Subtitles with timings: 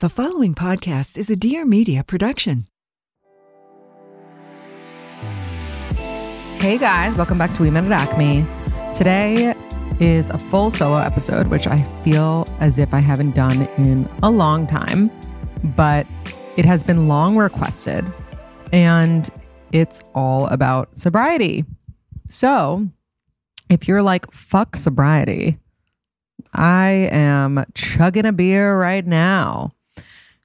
[0.00, 2.66] The following podcast is a Dear Media production.
[6.58, 8.44] Hey guys, welcome back to We Met at Acme.
[8.94, 9.54] Today
[9.98, 14.30] is a full solo episode, which I feel as if I haven't done in a
[14.30, 15.10] long time,
[15.74, 16.06] but
[16.58, 18.04] it has been long requested
[18.74, 19.30] and
[19.72, 21.64] it's all about sobriety.
[22.28, 22.86] So
[23.70, 25.58] if you're like, fuck sobriety,
[26.52, 29.70] I am chugging a beer right now,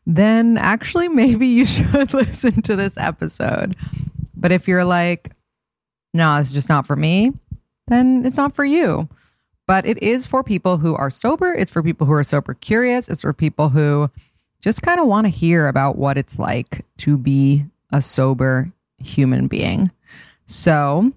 [0.05, 3.75] then actually maybe you should listen to this episode.
[4.35, 5.31] But if you're like,
[6.13, 7.31] no, it's just not for me,
[7.87, 9.07] then it's not for you.
[9.67, 11.53] But it is for people who are sober.
[11.53, 13.07] It's for people who are sober curious.
[13.07, 14.09] It's for people who
[14.59, 19.47] just kind of want to hear about what it's like to be a sober human
[19.47, 19.91] being.
[20.45, 21.11] So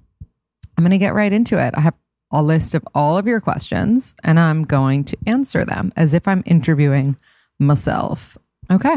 [0.76, 1.74] I'm going to get right into it.
[1.76, 1.94] I have
[2.30, 6.26] a list of all of your questions and I'm going to answer them as if
[6.26, 7.16] I'm interviewing
[7.58, 8.36] myself.
[8.70, 8.96] Okay.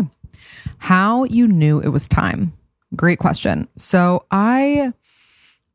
[0.80, 2.54] How you knew it was time.
[2.96, 3.68] Great question.
[3.78, 4.94] So I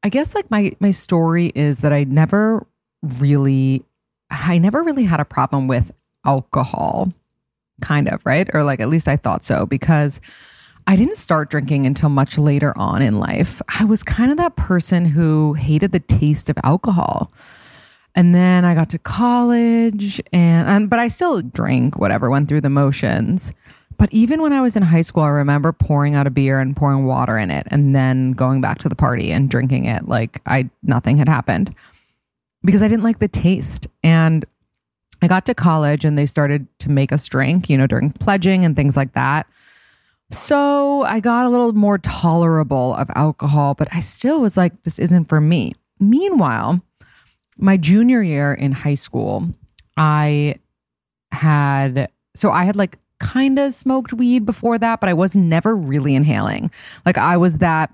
[0.02, 2.66] I guess like my my story is that I never
[3.02, 3.84] really
[4.31, 5.92] I never really had a problem with
[6.25, 7.12] alcohol
[7.81, 8.48] kind of, right?
[8.54, 10.20] Or like at least I thought so because
[10.86, 13.62] I didn't start drinking until much later on in life.
[13.69, 17.31] I was kind of that person who hated the taste of alcohol.
[18.14, 22.60] And then I got to college and, and but I still drank whatever, went through
[22.62, 23.52] the motions.
[24.02, 26.74] But even when I was in high school, I remember pouring out a beer and
[26.74, 30.42] pouring water in it and then going back to the party and drinking it like
[30.44, 31.72] I nothing had happened
[32.64, 33.86] because I didn't like the taste.
[34.02, 34.44] And
[35.22, 38.64] I got to college and they started to make us drink, you know, during pledging
[38.64, 39.46] and things like that.
[40.32, 44.98] So I got a little more tolerable of alcohol, but I still was like, this
[44.98, 45.76] isn't for me.
[46.00, 46.82] Meanwhile,
[47.56, 49.48] my junior year in high school,
[49.96, 50.56] I
[51.30, 55.77] had, so I had like kind of smoked weed before that, but I was never
[55.77, 56.71] really inhaling.
[57.06, 57.93] Like I was that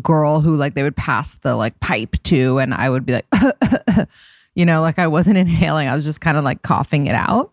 [0.00, 3.26] girl who like they would pass the like pipe to, and I would be like,
[4.54, 5.88] you know, like I wasn't inhaling.
[5.88, 7.52] I was just kind of like coughing it out.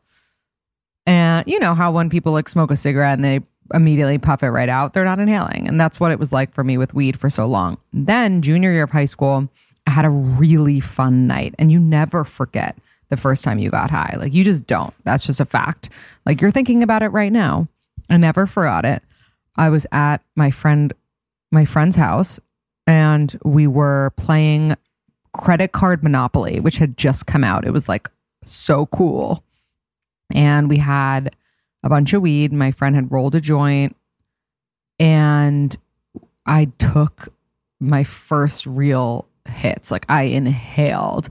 [1.08, 3.42] And you know how when people like smoke a cigarette and they
[3.74, 5.68] immediately puff it right out, they're not inhaling.
[5.68, 7.78] And that's what it was like for me with weed for so long.
[7.92, 9.50] Then, junior year of high school,
[9.88, 12.78] I had a really fun night, and you never forget
[13.12, 14.16] the first time you got high.
[14.18, 14.94] Like, you just don't.
[15.04, 15.90] That's just a fact.
[16.26, 17.68] Like, you're thinking about it right now.
[18.10, 19.04] I never forgot it.
[19.58, 20.94] I was at my friend,
[21.52, 22.40] my friend's house,
[22.88, 24.76] and we were playing
[25.34, 27.68] credit card Monopoly, which had just come out.
[27.68, 28.10] It was like
[28.44, 29.44] so cool.
[30.34, 31.36] And we had
[31.84, 32.54] a bunch of weed.
[32.54, 33.96] My friend had rolled a joint,
[35.00, 35.78] and
[36.46, 37.28] I took
[37.82, 39.92] my first real hits.
[39.92, 41.30] Like I inhaled.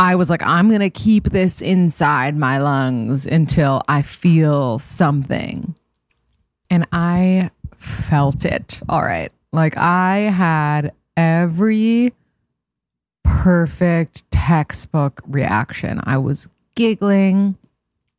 [0.00, 5.74] I was like, I'm going to keep this inside my lungs until I feel something.
[6.70, 8.80] And I felt it.
[8.88, 9.30] All right.
[9.52, 12.14] Like I had every
[13.24, 16.00] perfect textbook reaction.
[16.04, 17.58] I was giggling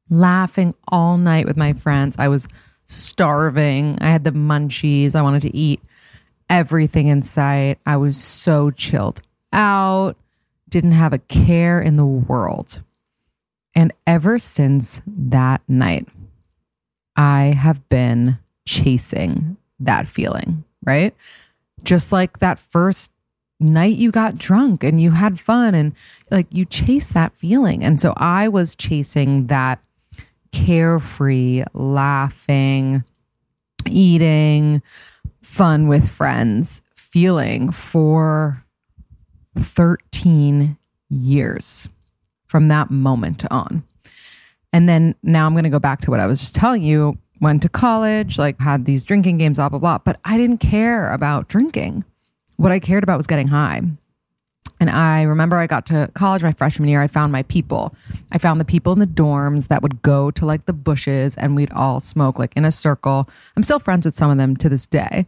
[0.07, 2.15] laughing all night with my friends.
[2.19, 2.47] I was
[2.85, 3.97] starving.
[4.01, 5.15] I had the munchies.
[5.15, 5.81] I wanted to eat
[6.47, 7.79] everything in sight.
[7.87, 10.15] I was so chilled out,
[10.71, 12.81] didn't have a care in the world.
[13.75, 16.07] And ever since that night,
[17.15, 21.15] I have been chasing that feeling, right?
[21.83, 23.11] Just like that first
[23.59, 25.93] night you got drunk and you had fun and
[26.31, 27.83] like you chase that feeling.
[27.83, 29.79] And so I was chasing that
[30.51, 33.03] carefree, laughing,
[33.87, 34.81] eating,
[35.41, 38.60] fun with friends feeling for
[39.57, 40.77] 13
[41.09, 41.89] years
[42.47, 43.83] from that moment on.
[44.73, 47.17] And then now I'm going to go back to what I was just telling you.
[47.41, 49.97] went to college, like had these drinking games, blah, blah, blah.
[49.97, 52.05] But I didn't care about drinking.
[52.57, 53.81] What I cared about was getting high.
[54.79, 57.01] And I remember I got to college my freshman year.
[57.01, 57.93] I found my people.
[58.31, 61.55] I found the people in the dorms that would go to like the bushes and
[61.55, 63.29] we'd all smoke like in a circle.
[63.55, 65.27] I'm still friends with some of them to this day.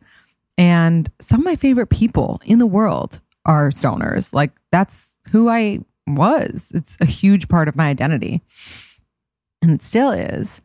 [0.57, 4.33] And some of my favorite people in the world are stoners.
[4.33, 6.71] Like that's who I was.
[6.73, 8.41] It's a huge part of my identity.
[9.61, 10.61] And it still is.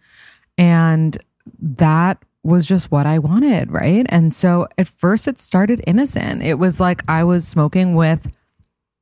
[0.56, 1.16] And
[1.60, 4.06] that was just what I wanted, right?
[4.08, 6.42] And so at first it started innocent.
[6.42, 8.30] It was like I was smoking with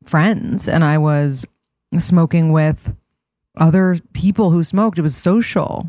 [0.04, 1.46] friends and I was
[1.98, 2.94] smoking with
[3.56, 4.98] other people who smoked.
[4.98, 5.88] It was social.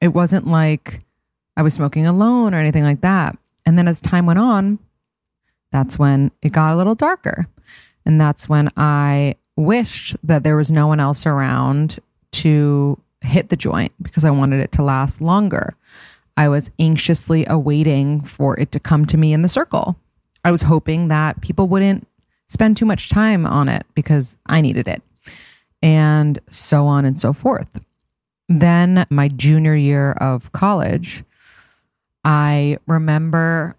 [0.00, 1.04] It wasn't like
[1.56, 3.36] I was smoking alone or anything like that.
[3.66, 4.78] And then as time went on,
[5.70, 7.46] that's when it got a little darker.
[8.06, 11.98] And that's when I wished that there was no one else around
[12.32, 15.76] to hit the joint because I wanted it to last longer.
[16.36, 19.96] I was anxiously awaiting for it to come to me in the circle.
[20.44, 22.06] I was hoping that people wouldn't
[22.46, 25.02] spend too much time on it because I needed it,
[25.82, 27.80] and so on and so forth.
[28.48, 31.24] Then, my junior year of college,
[32.24, 33.76] I remember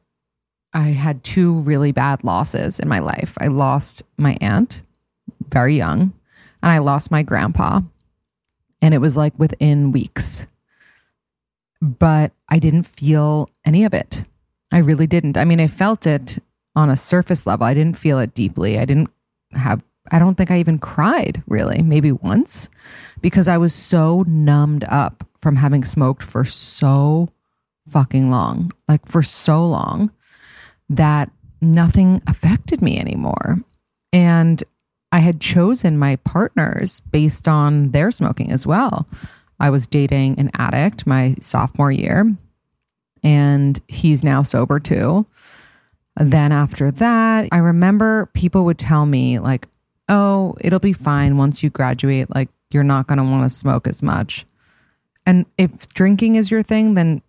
[0.74, 3.38] I had two really bad losses in my life.
[3.39, 4.81] I lost my aunt
[5.50, 6.13] very young,
[6.62, 7.81] and I lost my grandpa.
[8.81, 10.48] And it was like within weeks.
[11.81, 14.24] But I didn't feel any of it.
[14.71, 15.38] I really didn't.
[15.38, 16.38] I mean, I felt it
[16.75, 17.66] on a surface level.
[17.66, 18.77] I didn't feel it deeply.
[18.77, 19.10] I didn't
[19.54, 19.81] have,
[20.12, 22.69] I don't think I even cried really, maybe once,
[23.21, 27.30] because I was so numbed up from having smoked for so
[27.88, 30.12] fucking long, like for so long
[30.89, 31.31] that
[31.62, 33.57] nothing affected me anymore.
[34.12, 34.63] And
[35.12, 39.07] I had chosen my partners based on their smoking as well.
[39.59, 42.36] I was dating an addict my sophomore year,
[43.24, 45.25] and he's now sober too.
[46.15, 49.68] Then after that, I remember people would tell me, like,
[50.07, 52.33] oh, it'll be fine once you graduate.
[52.33, 54.45] Like, you're not going to want to smoke as much.
[55.25, 57.21] And if drinking is your thing, then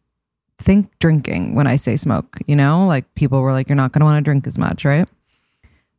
[0.60, 2.86] think drinking when I say smoke, you know?
[2.86, 5.08] Like people were like, you're not going to want to drink as much, right?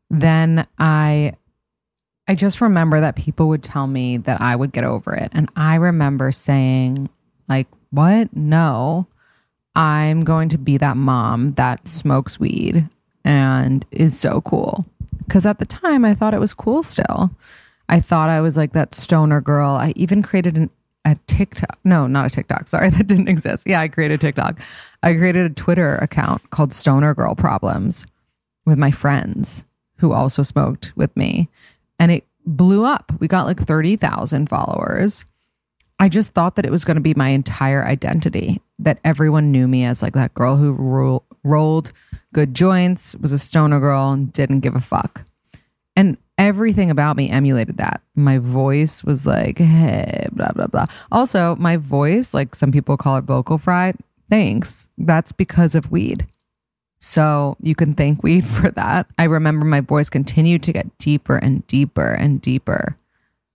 [0.10, 1.34] Then I
[2.28, 5.30] I just remember that people would tell me that I would get over it.
[5.34, 7.10] And I remember saying,
[7.50, 8.34] like, what?
[8.36, 9.08] No,
[9.76, 12.88] I'm going to be that mom that smokes weed
[13.26, 14.86] and is so cool.
[15.26, 17.32] Because at the time, I thought it was cool still.
[17.90, 19.72] I thought I was like that stoner girl.
[19.72, 20.70] I even created an
[21.06, 21.80] a TikTok.
[21.84, 22.68] No, not a TikTok.
[22.68, 23.68] Sorry, that didn't exist.
[23.68, 24.60] Yeah, I created TikTok.
[25.04, 28.06] I created a Twitter account called Stoner Girl Problems
[28.66, 29.66] with my friends
[29.98, 31.48] who also smoked with me.
[32.00, 33.12] And it blew up.
[33.20, 35.26] We got like 30,000 followers.
[36.00, 39.68] I just thought that it was going to be my entire identity, that everyone knew
[39.68, 41.92] me as like that girl who ro- rolled
[42.34, 45.24] good joints, was a stoner girl, and didn't give a fuck.
[45.96, 48.02] And everything about me emulated that.
[48.16, 50.88] My voice was like, hey, blah, blah, blah.
[51.12, 53.94] Also, my voice, like some people call it vocal fry,
[54.28, 54.90] thanks.
[54.98, 56.26] That's because of weed.
[57.00, 59.06] So you can thank weed for that.
[59.20, 62.98] I remember my voice continued to get deeper and deeper and deeper,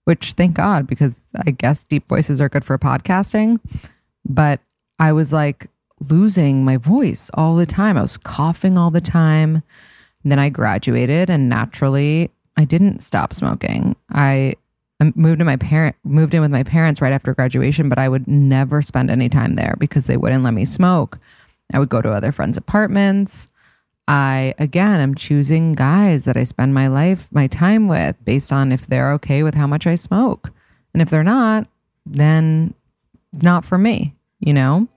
[0.05, 3.59] which thank God, because I guess deep voices are good for podcasting.
[4.23, 4.61] But
[4.97, 5.67] I was like
[6.09, 7.97] losing my voice all the time.
[7.97, 9.61] I was coughing all the time.
[10.23, 13.95] And then I graduated and naturally I didn't stop smoking.
[14.11, 14.55] I
[15.15, 18.27] moved in my parent moved in with my parents right after graduation, but I would
[18.27, 21.19] never spend any time there because they wouldn't let me smoke.
[21.71, 23.47] I would go to other friends' apartments.
[24.07, 28.71] I again I'm choosing guys that I spend my life, my time with based on
[28.71, 30.51] if they're okay with how much I smoke.
[30.93, 31.67] And if they're not,
[32.05, 32.73] then
[33.43, 34.87] not for me, you know?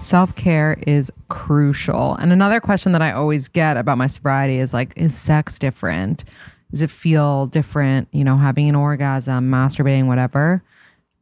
[0.00, 2.14] Self care is crucial.
[2.14, 6.24] And another question that I always get about my sobriety is like, is sex different?
[6.70, 10.62] Does it feel different, you know, having an orgasm, masturbating, whatever?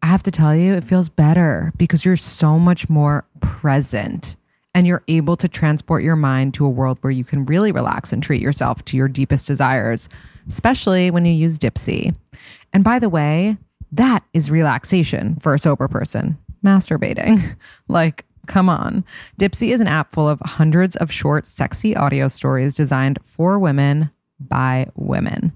[0.00, 4.36] I have to tell you, it feels better because you're so much more present
[4.74, 8.12] and you're able to transport your mind to a world where you can really relax
[8.12, 10.08] and treat yourself to your deepest desires,
[10.48, 12.14] especially when you use Dipsea.
[12.72, 13.56] And by the way,
[13.90, 17.56] that is relaxation for a sober person masturbating.
[17.88, 19.04] like, Come on.
[19.38, 24.10] Dipsea is an app full of hundreds of short, sexy audio stories designed for women
[24.40, 25.52] by women.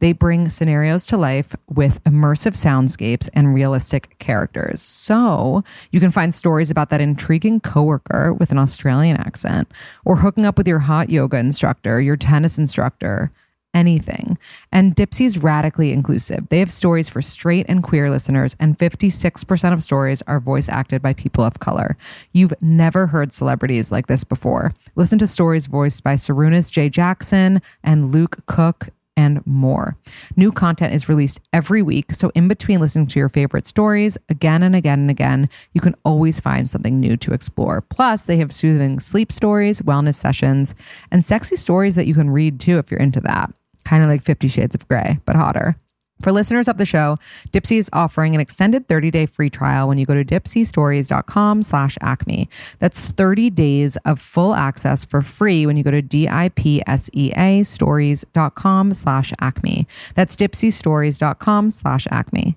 [0.00, 4.82] They bring scenarios to life with immersive soundscapes and realistic characters.
[4.82, 9.70] So you can find stories about that intriguing coworker with an Australian accent,
[10.04, 13.32] or hooking up with your hot yoga instructor, your tennis instructor,
[13.74, 14.38] anything.
[14.72, 16.48] And Dipsea's radically inclusive.
[16.48, 21.02] They have stories for straight and queer listeners, and 56% of stories are voice acted
[21.02, 21.96] by people of color.
[22.32, 24.72] You've never heard celebrities like this before.
[24.94, 26.88] Listen to stories voiced by Sarunas J.
[26.88, 29.96] Jackson and Luke Cook and more.
[30.36, 34.62] New content is released every week, so in between listening to your favorite stories again
[34.62, 37.80] and again and again, you can always find something new to explore.
[37.80, 40.74] Plus, they have soothing sleep stories, wellness sessions,
[41.10, 43.52] and sexy stories that you can read too if you're into that.
[43.84, 45.76] Kind of like 50 Shades of Grey, but hotter.
[46.22, 47.18] For listeners of the show,
[47.52, 52.48] Dipsea is offering an extended 30-day free trial when you go to dipseastories.com slash acme.
[52.78, 59.32] That's 30 days of full access for free when you go to D-I-P-S-E-A stories.com slash
[59.40, 59.86] acme.
[60.14, 62.56] That's dipseastories.com slash acme.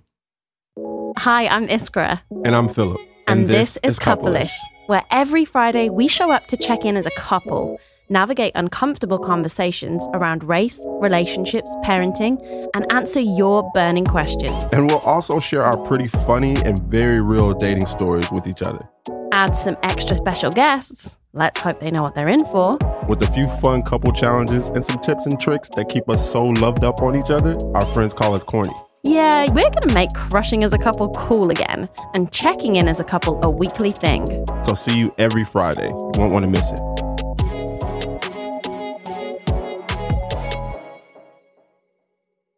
[1.18, 2.22] Hi, I'm Iskra.
[2.46, 3.02] And I'm Philip.
[3.28, 7.12] And, this, is Couple-ish, where every Friday we show up to check in as a
[7.18, 12.38] couple, navigate uncomfortable conversations around race, relationships, parenting,
[12.74, 14.70] and answer your burning questions.
[14.72, 18.88] And we'll also share our pretty funny and very real dating stories with each other.
[19.32, 21.20] Add some extra special guests.
[21.34, 22.80] Let's hope they know what they're in for.
[23.08, 26.46] With a few fun couple challenges and some tips and tricks that keep us so
[26.46, 28.74] loved up on each other, our friends call us corny.
[29.04, 33.00] Yeah, we're going to make crushing as a couple cool again and checking in as
[33.00, 34.26] a couple a weekly thing.
[34.66, 35.88] So see you every Friday.
[35.88, 36.97] You won't want to miss it.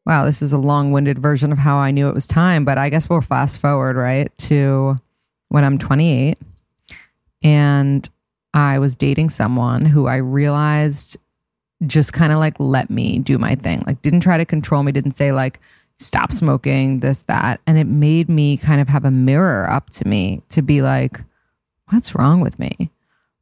[0.09, 2.79] Wow, this is a long winded version of how I knew it was time, but
[2.79, 4.97] I guess we'll fast forward, right, to
[5.49, 6.35] when I'm 28
[7.43, 8.09] and
[8.51, 11.17] I was dating someone who I realized
[11.85, 14.91] just kind of like let me do my thing, like didn't try to control me,
[14.91, 15.59] didn't say like,
[15.99, 17.61] stop smoking, this, that.
[17.67, 21.21] And it made me kind of have a mirror up to me to be like,
[21.89, 22.89] what's wrong with me?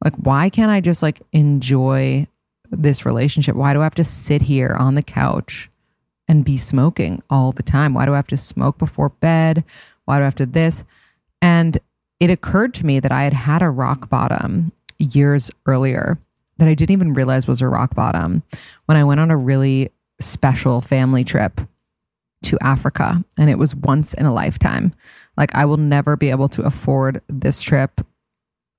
[0.04, 2.26] Like, why can't I just like enjoy
[2.70, 3.56] this relationship?
[3.56, 5.70] Why do I have to sit here on the couch?
[6.28, 7.94] And be smoking all the time?
[7.94, 9.64] Why do I have to smoke before bed?
[10.04, 10.84] Why do I have to this?
[11.40, 11.78] And
[12.20, 16.18] it occurred to me that I had had a rock bottom years earlier
[16.58, 18.42] that I didn't even realize was a rock bottom
[18.86, 21.60] when I went on a really special family trip
[22.42, 23.24] to Africa.
[23.36, 24.92] And it was once in a lifetime.
[25.36, 28.00] Like, I will never be able to afford this trip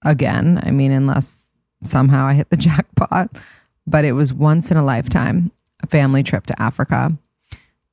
[0.03, 0.59] again.
[0.63, 1.43] I mean, unless
[1.83, 3.29] somehow I hit the jackpot,
[3.87, 5.51] but it was once in a lifetime
[5.81, 7.17] a family trip to Africa.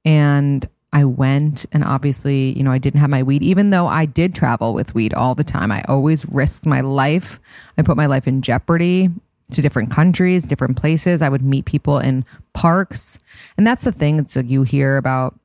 [0.06, 4.06] And I went, and obviously, you know, I didn't have my weed, even though I
[4.06, 5.70] did travel with weed all the time.
[5.70, 7.38] I always risked my life.
[7.76, 9.10] I put my life in jeopardy
[9.52, 11.22] to different countries, different places.
[11.22, 13.18] I would meet people in parks.
[13.58, 14.18] And that's the thing.
[14.18, 15.38] It's like you hear about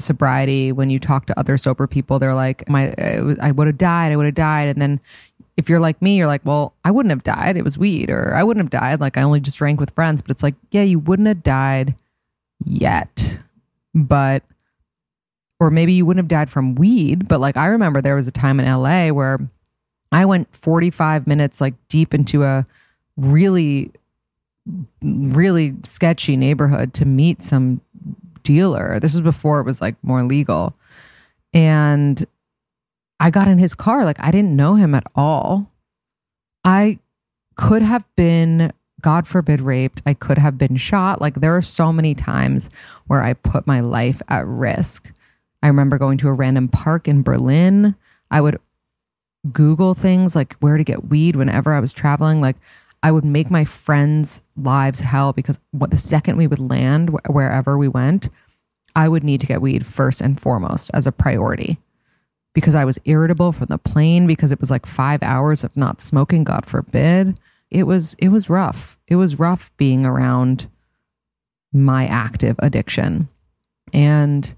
[0.00, 2.18] sobriety when you talk to other sober people.
[2.18, 2.94] They're like, my,
[3.40, 4.10] I would have died.
[4.10, 4.68] I would have died.
[4.68, 5.00] And then
[5.56, 7.56] if you're like me, you're like, well, I wouldn't have died.
[7.56, 8.10] It was weed.
[8.10, 9.00] Or I wouldn't have died.
[9.00, 10.22] Like I only just drank with friends.
[10.22, 11.94] But it's like, yeah, you wouldn't have died
[12.64, 13.38] yet
[14.04, 14.42] but
[15.60, 18.32] or maybe you wouldn't have died from weed but like i remember there was a
[18.32, 19.38] time in la where
[20.12, 22.66] i went 45 minutes like deep into a
[23.16, 23.90] really
[25.02, 27.80] really sketchy neighborhood to meet some
[28.42, 28.98] dealer.
[29.00, 30.74] This was before it was like more legal.
[31.52, 32.24] And
[33.20, 35.70] i got in his car like i didn't know him at all.
[36.64, 36.98] I
[37.56, 40.02] could have been God forbid, raped.
[40.06, 41.20] I could have been shot.
[41.20, 42.70] Like there are so many times
[43.06, 45.12] where I put my life at risk.
[45.62, 47.94] I remember going to a random park in Berlin.
[48.30, 48.58] I would
[49.52, 52.40] Google things like where to get weed whenever I was traveling.
[52.40, 52.56] Like
[53.02, 57.30] I would make my friends' lives hell because what the second we would land wh-
[57.30, 58.28] wherever we went,
[58.96, 61.78] I would need to get weed first and foremost as a priority
[62.52, 66.02] because I was irritable from the plane because it was like five hours of not
[66.02, 67.38] smoking, God forbid
[67.70, 68.98] it was it was rough.
[69.06, 70.68] It was rough being around
[71.72, 73.28] my active addiction.
[73.92, 74.54] And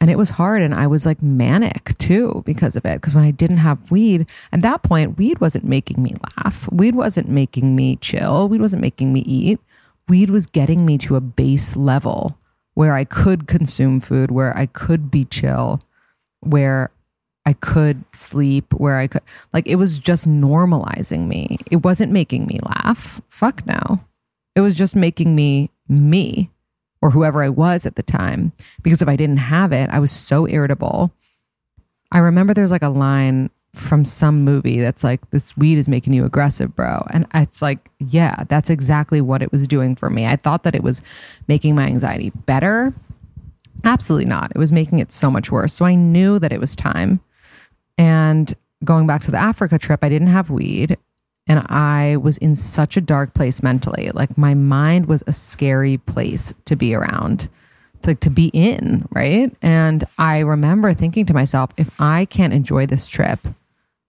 [0.00, 3.24] and it was hard and I was like manic too because of it because when
[3.24, 6.70] I didn't have weed, at that point weed wasn't making me laugh.
[6.72, 8.48] Weed wasn't making me chill.
[8.48, 9.60] Weed wasn't making me eat.
[10.08, 12.38] Weed was getting me to a base level
[12.74, 15.82] where I could consume food, where I could be chill,
[16.40, 16.90] where
[17.48, 19.22] I could sleep, where I could,
[19.54, 21.56] like, it was just normalizing me.
[21.70, 23.22] It wasn't making me laugh.
[23.30, 24.00] Fuck no.
[24.54, 26.50] It was just making me me
[27.00, 28.52] or whoever I was at the time.
[28.82, 31.10] Because if I didn't have it, I was so irritable.
[32.12, 36.12] I remember there's like a line from some movie that's like, this weed is making
[36.12, 37.06] you aggressive, bro.
[37.14, 40.26] And it's like, yeah, that's exactly what it was doing for me.
[40.26, 41.00] I thought that it was
[41.46, 42.92] making my anxiety better.
[43.84, 44.52] Absolutely not.
[44.54, 45.72] It was making it so much worse.
[45.72, 47.20] So I knew that it was time
[47.98, 50.96] and going back to the Africa trip, I didn't have weed.
[51.48, 54.10] and I was in such a dark place mentally.
[54.12, 57.48] Like my mind was a scary place to be around,
[58.02, 59.50] to, to be in, right?
[59.62, 63.40] And I remember thinking to myself, if I can't enjoy this trip,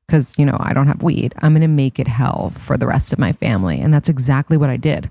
[0.05, 2.87] because, you know, I don't have weed, I'm going to make it hell for the
[2.87, 3.79] rest of my family.
[3.79, 5.09] And that's exactly what I did.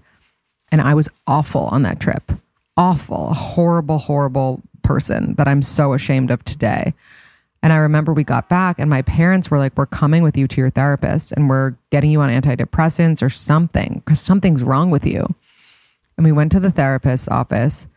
[0.71, 2.31] And I was awful on that trip.
[2.77, 6.93] Awful, horrible, horrible person that I'm so ashamed of today.
[7.63, 10.47] And I remember we got back and my parents were like, We're coming with you
[10.49, 15.05] to your therapist and we're getting you on antidepressants or something because something's wrong with
[15.07, 15.27] you.
[16.17, 17.89] And we went to the therapist's office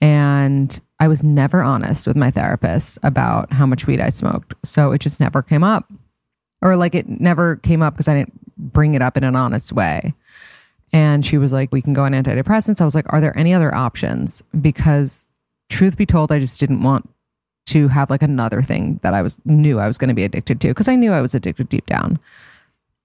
[0.00, 4.54] and I was never honest with my therapist about how much weed I smoked.
[4.64, 5.90] So it just never came up.
[6.62, 9.72] Or like it never came up because I didn't bring it up in an honest
[9.72, 10.14] way.
[10.92, 12.80] And she was like, We can go on antidepressants.
[12.80, 14.42] I was like, Are there any other options?
[14.58, 15.26] Because
[15.68, 17.10] truth be told, I just didn't want
[17.66, 20.60] to have like another thing that I was knew I was going to be addicted
[20.60, 22.18] to because I knew I was addicted deep down.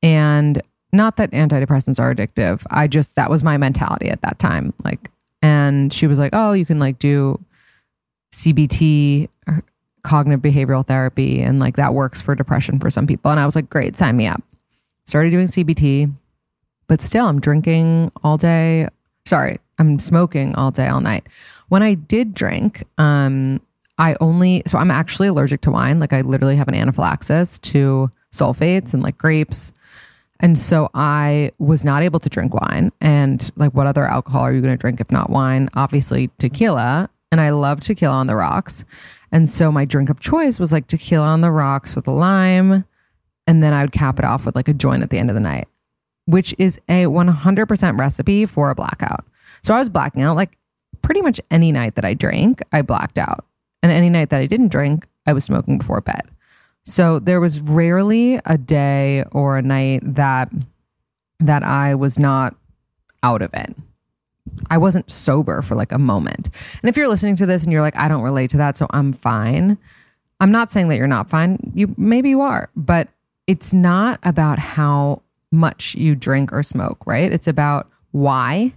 [0.01, 0.61] And
[0.91, 2.65] not that antidepressants are addictive.
[2.71, 4.73] I just that was my mentality at that time.
[4.83, 5.09] Like
[5.41, 7.39] and she was like, "Oh, you can like do
[8.33, 9.63] CBT or
[10.03, 13.55] cognitive behavioral therapy and like that works for depression for some people." And I was
[13.55, 14.41] like, "Great, sign me up."
[15.05, 16.13] Started doing CBT,
[16.87, 18.89] but still I'm drinking all day.
[19.25, 21.27] Sorry, I'm smoking all day all night.
[21.69, 23.61] When I did drink, um
[23.99, 25.99] I only, so I'm actually allergic to wine.
[25.99, 29.73] Like I literally have an anaphylaxis to sulfates and like grapes.
[30.39, 32.91] And so I was not able to drink wine.
[33.01, 35.69] And like, what other alcohol are you going to drink if not wine?
[35.73, 37.09] Obviously, tequila.
[37.31, 38.85] And I love tequila on the rocks.
[39.33, 42.85] And so my drink of choice was like tequila on the rocks with a lime.
[43.47, 45.33] And then I would cap it off with like a joint at the end of
[45.33, 45.67] the night,
[46.25, 49.25] which is a 100% recipe for a blackout.
[49.61, 50.57] So I was blacking out like
[51.01, 53.45] pretty much any night that I drank, I blacked out.
[53.81, 56.23] And any night that I didn't drink, I was smoking before bed.
[56.85, 60.49] So there was rarely a day or a night that
[61.39, 62.55] that I was not
[63.23, 63.75] out of it.
[64.69, 66.49] I wasn't sober for like a moment.
[66.81, 68.87] And if you're listening to this and you're like, I don't relate to that, so
[68.89, 69.77] I'm fine.
[70.41, 71.71] I'm not saying that you're not fine.
[71.73, 73.07] You maybe you are, but
[73.47, 75.21] it's not about how
[75.51, 77.31] much you drink or smoke, right?
[77.31, 78.73] It's about why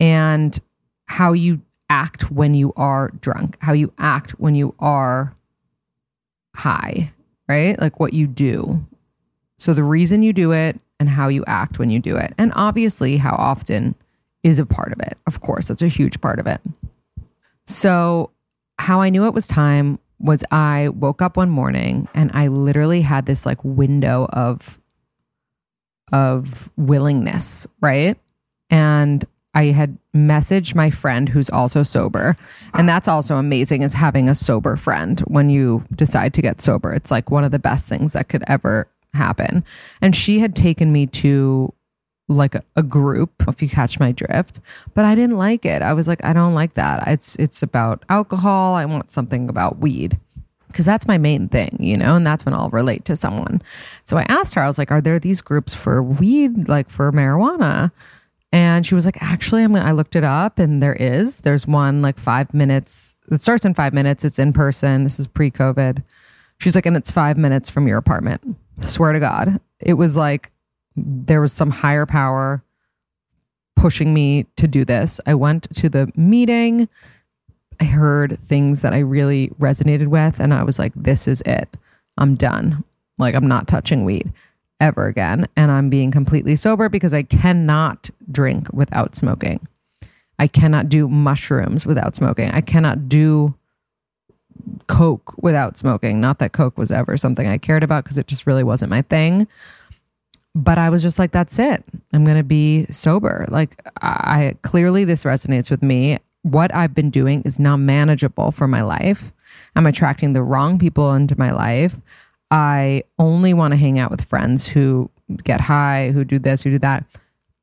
[0.00, 0.58] and
[1.06, 5.34] how you act when you are drunk, how you act when you are
[6.54, 7.12] high,
[7.48, 7.78] right?
[7.80, 8.84] Like what you do.
[9.58, 12.34] So the reason you do it and how you act when you do it.
[12.38, 13.94] And obviously, how often
[14.42, 15.16] is a part of it.
[15.26, 16.60] Of course, that's a huge part of it.
[17.66, 18.30] So,
[18.78, 23.02] how I knew it was time was I woke up one morning and I literally
[23.02, 24.80] had this like window of
[26.12, 28.18] of willingness, right?
[28.70, 29.24] And
[29.58, 32.36] I had messaged my friend who's also sober.
[32.74, 36.92] And that's also amazing is having a sober friend when you decide to get sober.
[36.92, 39.64] It's like one of the best things that could ever happen.
[40.00, 41.74] And she had taken me to
[42.28, 44.60] like a, a, group if you catch my drift
[44.92, 48.04] but i didn't like it i was like i don't like that it's it's about
[48.10, 50.20] alcohol i want something about weed
[50.66, 53.62] because that's my main thing you know and that's when i'll relate to someone
[54.04, 57.10] so i asked her i was like are there these groups for weed like for
[57.12, 57.90] marijuana
[58.52, 61.40] and she was like, actually, I'm gonna, I looked it up and there is.
[61.40, 63.16] There's one like five minutes.
[63.30, 64.24] It starts in five minutes.
[64.24, 65.04] It's in person.
[65.04, 66.02] This is pre COVID.
[66.58, 68.56] She's like, and it's five minutes from your apartment.
[68.80, 69.60] Swear to God.
[69.80, 70.50] It was like
[70.96, 72.64] there was some higher power
[73.76, 75.20] pushing me to do this.
[75.26, 76.88] I went to the meeting.
[77.80, 80.40] I heard things that I really resonated with.
[80.40, 81.76] And I was like, this is it.
[82.16, 82.82] I'm done.
[83.18, 84.32] Like, I'm not touching weed
[84.80, 85.46] ever again.
[85.56, 89.66] And I'm being completely sober because I cannot drink without smoking.
[90.38, 92.50] I cannot do mushrooms without smoking.
[92.50, 93.54] I cannot do
[94.86, 96.20] Coke without smoking.
[96.20, 99.02] Not that Coke was ever something I cared about because it just really wasn't my
[99.02, 99.48] thing.
[100.54, 101.84] But I was just like, that's it.
[102.12, 103.46] I'm going to be sober.
[103.48, 106.18] Like, I clearly this resonates with me.
[106.42, 109.32] What I've been doing is not manageable for my life.
[109.76, 111.96] I'm attracting the wrong people into my life.
[112.50, 115.10] I only want to hang out with friends who
[115.44, 117.04] get high, who do this, who do that.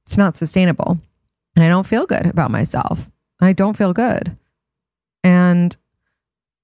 [0.06, 1.00] It's not sustainable.
[1.56, 3.10] And I don't feel good about myself.
[3.42, 4.36] I don't feel good.
[5.24, 5.76] And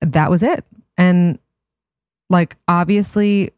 [0.02, 0.66] that was it.
[0.98, 1.40] And
[2.30, 3.52] like, obviously,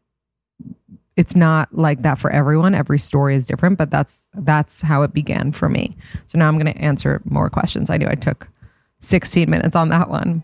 [1.16, 2.74] it's not like that for everyone.
[2.74, 5.96] Every story is different, but that's that's how it began for me.
[6.26, 7.90] So now I'm going to answer more questions.
[7.90, 8.48] I knew I took
[9.00, 10.42] 16 minutes on that one.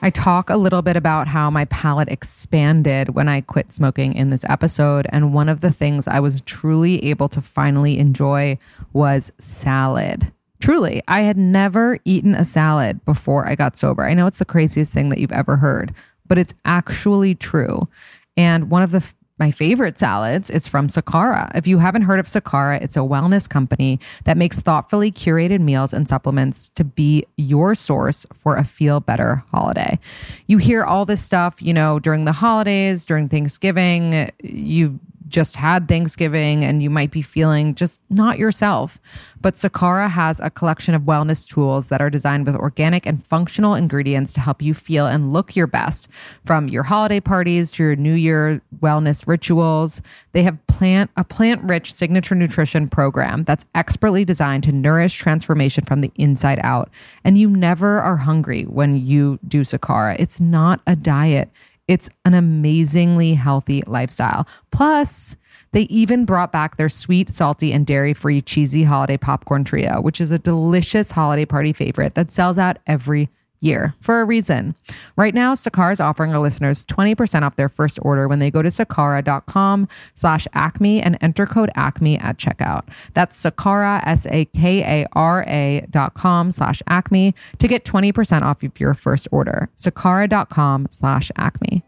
[0.00, 4.30] I talk a little bit about how my palate expanded when I quit smoking in
[4.30, 5.06] this episode.
[5.10, 8.58] And one of the things I was truly able to finally enjoy
[8.92, 10.32] was salad.
[10.60, 14.04] Truly, I had never eaten a salad before I got sober.
[14.04, 15.92] I know it's the craziest thing that you've ever heard,
[16.26, 17.88] but it's actually true.
[18.36, 19.04] And one of the
[19.38, 21.50] my favorite salads is from Sakara.
[21.54, 25.92] If you haven't heard of Sakara, it's a wellness company that makes thoughtfully curated meals
[25.92, 29.98] and supplements to be your source for a feel better holiday.
[30.46, 34.98] You hear all this stuff, you know, during the holidays, during Thanksgiving, you
[35.28, 39.00] just had Thanksgiving and you might be feeling just not yourself.
[39.40, 43.74] But Sakara has a collection of wellness tools that are designed with organic and functional
[43.74, 46.08] ingredients to help you feel and look your best
[46.44, 50.02] from your holiday parties to your New Year wellness rituals.
[50.32, 56.00] They have plant a plant-rich signature nutrition program that's expertly designed to nourish transformation from
[56.00, 56.90] the inside out.
[57.24, 60.16] And you never are hungry when you do Sakara.
[60.18, 61.50] It's not a diet.
[61.88, 64.46] It's an amazingly healthy lifestyle.
[64.70, 65.36] Plus,
[65.72, 70.20] they even brought back their sweet, salty, and dairy free cheesy holiday popcorn trio, which
[70.20, 74.74] is a delicious holiday party favorite that sells out every year for a reason.
[75.16, 78.62] Right now, Sakara is offering our listeners 20% off their first order when they go
[78.62, 82.84] to sakara.com slash acme and enter code acme at checkout.
[83.14, 89.68] That's Sakara, S-A-K-A-R-A dot com slash acme to get 20% off of your first order.
[89.76, 91.82] Sakara.com slash acme.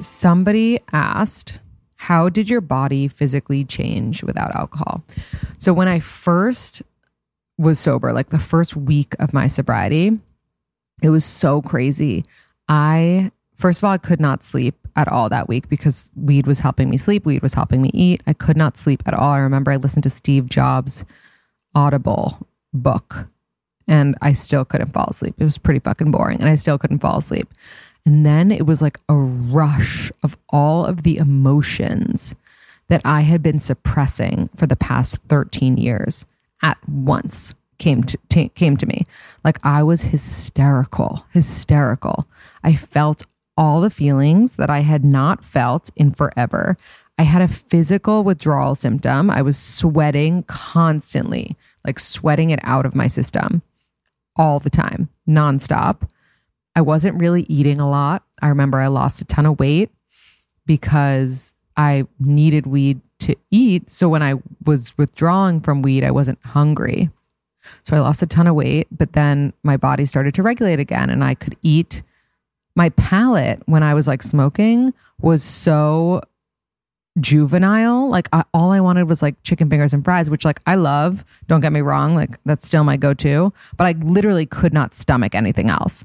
[0.00, 1.60] Somebody asked,
[1.96, 5.02] how did your body physically change without alcohol?
[5.58, 6.82] So when I first
[7.58, 10.18] was sober, like the first week of my sobriety,
[11.02, 12.24] it was so crazy.
[12.68, 16.60] I, first of all, I could not sleep at all that week because weed was
[16.60, 17.24] helping me sleep.
[17.26, 18.22] Weed was helping me eat.
[18.26, 19.32] I could not sleep at all.
[19.32, 21.04] I remember I listened to Steve Jobs'
[21.74, 23.28] Audible book
[23.86, 25.34] and I still couldn't fall asleep.
[25.38, 27.48] It was pretty fucking boring and I still couldn't fall asleep.
[28.06, 32.34] And then it was like a rush of all of the emotions
[32.88, 36.26] that I had been suppressing for the past 13 years
[36.64, 39.04] at once came to t- came to me.
[39.44, 42.26] Like I was hysterical, hysterical.
[42.64, 43.24] I felt
[43.56, 46.76] all the feelings that I had not felt in forever.
[47.18, 49.30] I had a physical withdrawal symptom.
[49.30, 53.62] I was sweating constantly, like sweating it out of my system
[54.34, 56.08] all the time, nonstop.
[56.74, 58.24] I wasn't really eating a lot.
[58.42, 59.90] I remember I lost a ton of weight
[60.66, 63.90] because I needed weed to eat.
[63.90, 64.34] So when I
[64.64, 67.10] was withdrawing from weed, I wasn't hungry.
[67.84, 71.10] So I lost a ton of weight, but then my body started to regulate again
[71.10, 72.02] and I could eat.
[72.76, 76.22] My palate when I was like smoking was so
[77.20, 78.08] juvenile.
[78.08, 81.24] Like I, all I wanted was like chicken fingers and fries, which like I love.
[81.46, 82.14] Don't get me wrong.
[82.14, 86.04] Like that's still my go-to, but I literally could not stomach anything else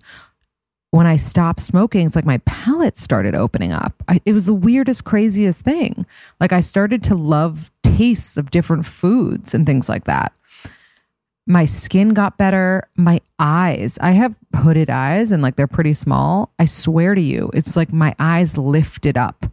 [0.91, 3.93] when I stopped smoking, it's like my palate started opening up.
[4.07, 6.05] I, it was the weirdest, craziest thing.
[6.39, 10.33] Like I started to love tastes of different foods and things like that.
[11.45, 12.87] My skin got better.
[12.95, 16.51] My eyes, I have hooded eyes and like they're pretty small.
[16.59, 19.45] I swear to you, it's like my eyes lifted up.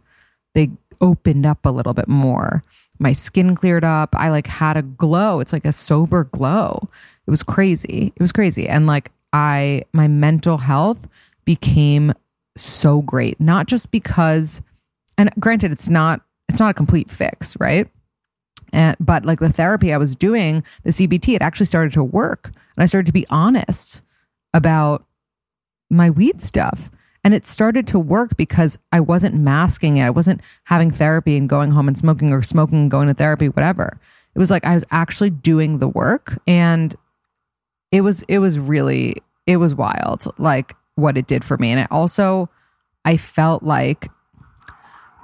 [0.53, 0.71] They
[1.01, 2.63] opened up a little bit more.
[2.99, 4.15] My skin cleared up.
[4.15, 5.39] I like had a glow.
[5.39, 6.89] It's like a sober glow.
[7.27, 8.11] It was crazy.
[8.15, 8.67] It was crazy.
[8.67, 11.07] And like I, my mental health
[11.47, 12.13] became
[12.57, 13.39] so great.
[13.39, 14.61] Not just because,
[15.17, 17.87] and granted, it's not it's not a complete fix, right?
[18.73, 22.45] And but like the therapy I was doing, the CBT, it actually started to work,
[22.45, 24.01] and I started to be honest
[24.53, 25.05] about
[25.89, 26.91] my weed stuff.
[27.23, 30.03] And it started to work because I wasn't masking it.
[30.03, 33.49] I wasn't having therapy and going home and smoking or smoking and going to therapy,
[33.49, 33.99] whatever.
[34.33, 36.95] It was like I was actually doing the work and
[37.91, 40.27] it was it was really it was wild.
[40.37, 41.71] Like what it did for me.
[41.71, 42.49] And it also,
[43.05, 44.09] I felt like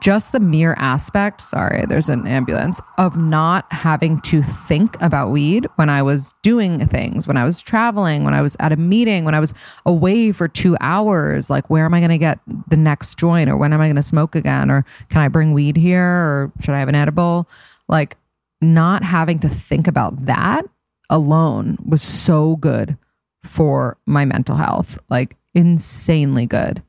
[0.04, 5.66] just the mere aspect, sorry, there's an ambulance, of not having to think about weed
[5.78, 9.24] when I was doing things, when I was traveling, when I was at a meeting,
[9.24, 9.54] when I was
[9.86, 11.50] away for two hours.
[11.50, 13.96] Like, where am I going to get the next joint or when am I going
[13.96, 14.70] to smoke again?
[14.70, 17.48] Or can I bring weed here or should I have an edible?
[17.88, 18.18] Like,
[18.62, 20.66] not having to think about that
[21.10, 22.98] alone was so good
[23.44, 24.98] for my mental health.
[25.10, 26.82] Like, insanely good.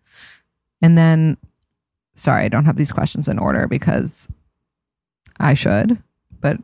[0.82, 1.36] And then,
[2.14, 4.28] sorry, I don't have these questions in order because
[5.38, 6.02] I should,
[6.40, 6.58] but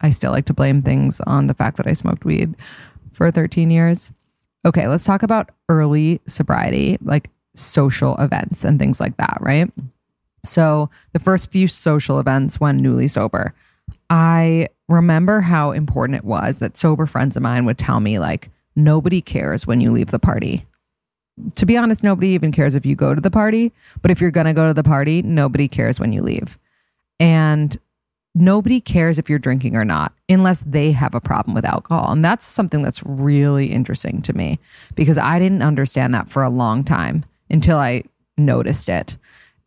[0.00, 2.54] I still like to blame things on the fact that I smoked weed
[3.12, 4.12] for 13 years.
[4.64, 9.70] Okay, let's talk about early sobriety, like social events and things like that, right?
[10.44, 13.54] So, the first few social events when newly sober,
[14.10, 18.50] I remember how important it was that sober friends of mine would tell me, like,
[18.76, 20.65] nobody cares when you leave the party
[21.54, 23.72] to be honest, nobody even cares if you go to the party.
[24.02, 26.58] But if you're going to go to the party, nobody cares when you leave.
[27.20, 27.76] And
[28.34, 32.12] nobody cares if you're drinking or not unless they have a problem with alcohol.
[32.12, 34.58] And that's something that's really interesting to me
[34.94, 38.02] because I didn't understand that for a long time until I
[38.36, 39.16] noticed it.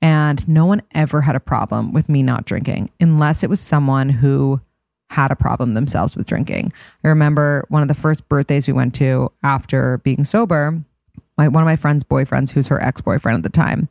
[0.01, 4.10] And no one ever had a problem with me not drinking unless it was someone
[4.10, 4.62] who
[5.10, 6.71] had a problem themselves with drinking.
[7.03, 10.79] I remember one of the first birthdays we went to after being sober,
[11.39, 13.88] my, one of my friend's boyfriends, who's her ex boyfriend at the time,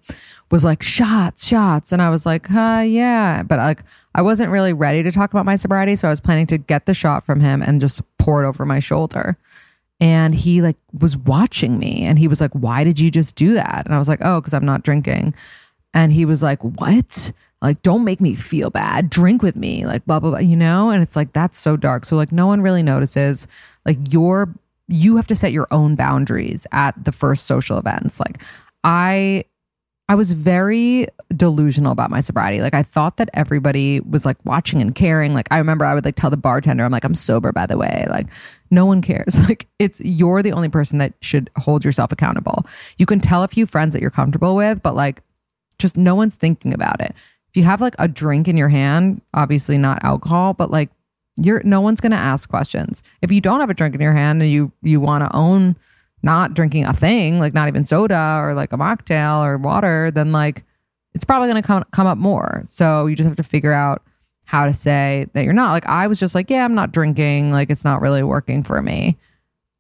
[0.51, 1.93] was like, shots, shots.
[1.93, 3.43] And I was like, huh, yeah.
[3.43, 3.83] But like,
[4.15, 5.97] I wasn't really ready to talk about my sobriety.
[5.97, 8.67] So I was planning to get the shot from him and just pour it over
[8.67, 9.39] my shoulder.
[9.99, 13.55] And he like was watching me and he was like, why did you just do
[13.55, 13.83] that?
[13.87, 15.35] And I was like, oh, because I'm not drinking.
[15.95, 17.33] And he was like, what?
[17.63, 19.09] Like, don't make me feel bad.
[19.09, 19.87] Drink with me.
[19.87, 20.91] Like, blah, blah, blah, you know?
[20.91, 22.05] And it's like, that's so dark.
[22.05, 23.49] So, like, no one really notices.
[23.85, 24.55] Like, you're,
[24.89, 28.19] you have to set your own boundaries at the first social events.
[28.19, 28.43] Like,
[28.83, 29.45] I,
[30.09, 32.61] I was very delusional about my sobriety.
[32.63, 35.35] Like, I thought that everybody was like watching and caring.
[35.35, 37.77] Like, I remember I would like tell the bartender, I'm like, I'm sober, by the
[37.77, 38.07] way.
[38.09, 38.29] Like,
[38.71, 39.39] no one cares.
[39.49, 42.65] Like, it's, you're the only person that should hold yourself accountable.
[42.97, 45.23] You can tell a few friends that you're comfortable with, but like,
[45.79, 47.15] just no one's thinking about it.
[47.51, 50.91] If you have like a drink in your hand, obviously not alcohol, but like
[51.41, 53.03] you're no one's going to ask questions.
[53.23, 55.77] If you don't have a drink in your hand and you you want to own
[56.23, 60.33] not drinking a thing, like not even soda or like a mocktail or water, then
[60.33, 60.65] like
[61.15, 62.63] it's probably going to come come up more.
[62.67, 64.03] So you just have to figure out
[64.45, 65.73] how to say that you're not.
[65.73, 68.83] Like I was just like, yeah, I'm not drinking, like it's not really working for
[68.83, 69.17] me.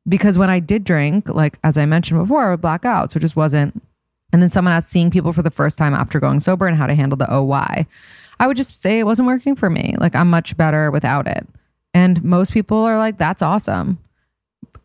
[0.09, 3.13] Because when I did drink, like as I mentioned before, I would black out.
[3.13, 3.83] So it just wasn't
[4.33, 6.87] and then someone asked seeing people for the first time after going sober and how
[6.87, 7.87] to handle the OY.
[8.41, 9.95] I would just say it wasn't working for me.
[9.99, 11.47] Like I'm much better without it.
[11.95, 13.99] And most people are like, that's awesome.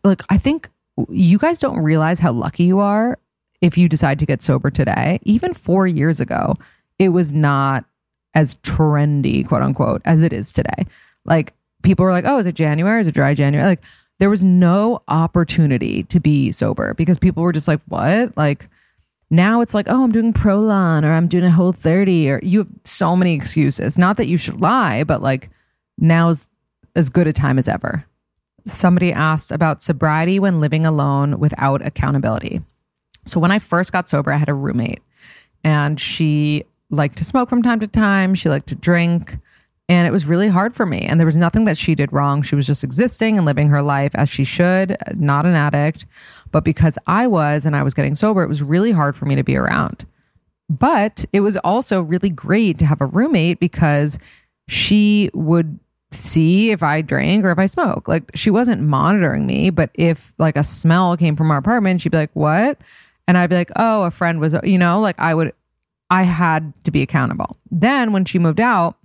[0.02, 0.68] Like I think
[1.08, 3.18] you guys don't realize how lucky you are
[3.60, 5.18] if you decide to get sober today.
[5.22, 6.56] Even four years ago,
[6.98, 7.84] it was not
[8.34, 10.86] as trendy, quote unquote, as it is today.
[11.24, 13.00] Like people were like, oh, is it January?
[13.00, 13.66] Is it dry January?
[13.66, 13.82] Like
[14.18, 18.36] there was no opportunity to be sober because people were just like, what?
[18.36, 18.68] Like,
[19.36, 22.58] now it's like, oh, I'm doing Prolon or I'm doing a whole 30 or you
[22.60, 23.98] have so many excuses.
[23.98, 25.50] Not that you should lie, but like
[25.98, 26.48] now's
[26.96, 28.04] as good a time as ever.
[28.66, 32.60] Somebody asked about sobriety when living alone without accountability.
[33.26, 35.02] So when I first got sober, I had a roommate
[35.62, 38.34] and she liked to smoke from time to time.
[38.34, 39.38] She liked to drink.
[39.86, 41.00] And it was really hard for me.
[41.00, 42.40] And there was nothing that she did wrong.
[42.40, 46.06] She was just existing and living her life as she should, not an addict.
[46.54, 49.34] But because I was and I was getting sober, it was really hard for me
[49.34, 50.06] to be around.
[50.70, 54.20] But it was also really great to have a roommate because
[54.68, 55.80] she would
[56.12, 58.06] see if I drank or if I smoke.
[58.06, 62.12] Like she wasn't monitoring me, but if like a smell came from our apartment, she'd
[62.12, 62.78] be like, "What?"
[63.26, 65.52] And I'd be like, "Oh, a friend was, you know, like I would
[66.08, 68.96] I had to be accountable." Then when she moved out,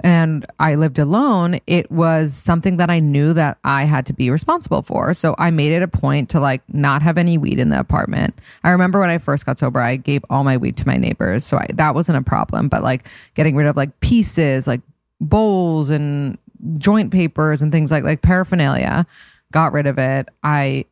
[0.00, 4.30] and I lived alone, it was something that I knew that I had to be
[4.30, 5.14] responsible for.
[5.14, 8.38] So I made it a point to like not have any weed in the apartment.
[8.64, 11.44] I remember when I first got sober, I gave all my weed to my neighbors.
[11.44, 12.68] So I, that wasn't a problem.
[12.68, 14.80] But like getting rid of like pieces, like
[15.20, 16.38] bowls and
[16.78, 19.06] joint papers and things like like paraphernalia,
[19.52, 20.28] got rid of it.
[20.42, 20.86] I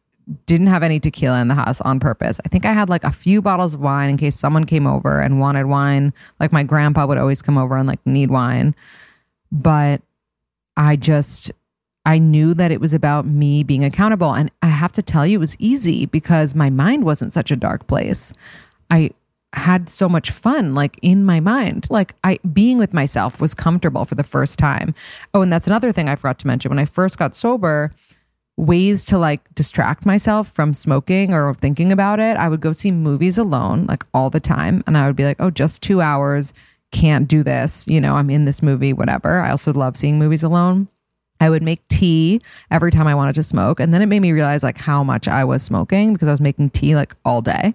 [0.47, 2.41] didn't have any tequila in the house on purpose.
[2.45, 5.21] I think I had like a few bottles of wine in case someone came over
[5.21, 6.13] and wanted wine.
[6.39, 8.75] Like my grandpa would always come over and like need wine.
[9.51, 10.03] But
[10.77, 11.51] I just,
[12.07, 14.35] I knew that it was about me being accountable.
[14.35, 17.57] And I have to tell you, it was easy because my mind wasn't such a
[17.57, 18.33] dark place.
[18.91, 19.11] I
[19.53, 24.05] had so much fun like in my mind like i being with myself was comfortable
[24.05, 24.95] for the first time
[25.35, 27.93] oh and that's another thing i forgot to mention when i first got sober
[28.57, 32.91] ways to like distract myself from smoking or thinking about it, I would go see
[32.91, 34.85] movies alone like all the time.
[34.87, 36.53] And I would be like, oh, just two hours,
[36.93, 37.87] can't do this.
[37.87, 39.41] You know, I'm in this movie, whatever.
[39.41, 40.89] I also love seeing movies alone.
[41.41, 43.81] I would make tea every time I wanted to smoke.
[43.81, 46.41] And then it made me realize like how much I was smoking because I was
[46.41, 47.75] making tea like all day.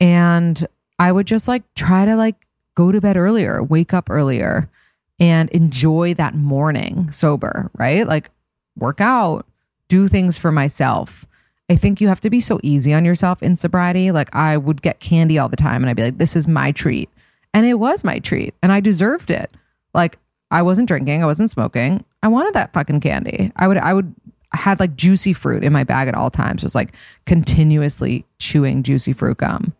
[0.00, 0.66] And
[0.98, 4.70] I would just like try to like go to bed earlier, wake up earlier
[5.18, 8.06] and enjoy that morning sober, right?
[8.06, 8.30] Like
[8.78, 9.46] work out,
[9.90, 11.26] do things for myself.
[11.68, 14.12] I think you have to be so easy on yourself in sobriety.
[14.12, 16.72] Like I would get candy all the time and I'd be like, this is my
[16.72, 17.10] treat.
[17.52, 19.52] And it was my treat and I deserved it.
[19.92, 20.18] Like
[20.50, 22.04] I wasn't drinking, I wasn't smoking.
[22.22, 23.52] I wanted that fucking candy.
[23.56, 24.14] I would, I would,
[24.52, 26.92] I had like juicy fruit in my bag at all times, just like
[27.26, 29.74] continuously chewing juicy fruit gum.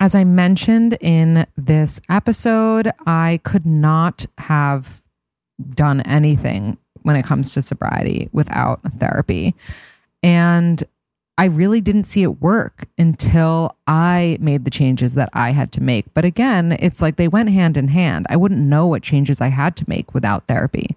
[0.00, 5.01] As I mentioned in this episode, I could not have
[5.70, 9.54] done anything when it comes to sobriety without therapy.
[10.22, 10.82] And
[11.38, 15.82] I really didn't see it work until I made the changes that I had to
[15.82, 16.12] make.
[16.14, 18.26] But again, it's like they went hand in hand.
[18.28, 20.94] I wouldn't know what changes I had to make without therapy.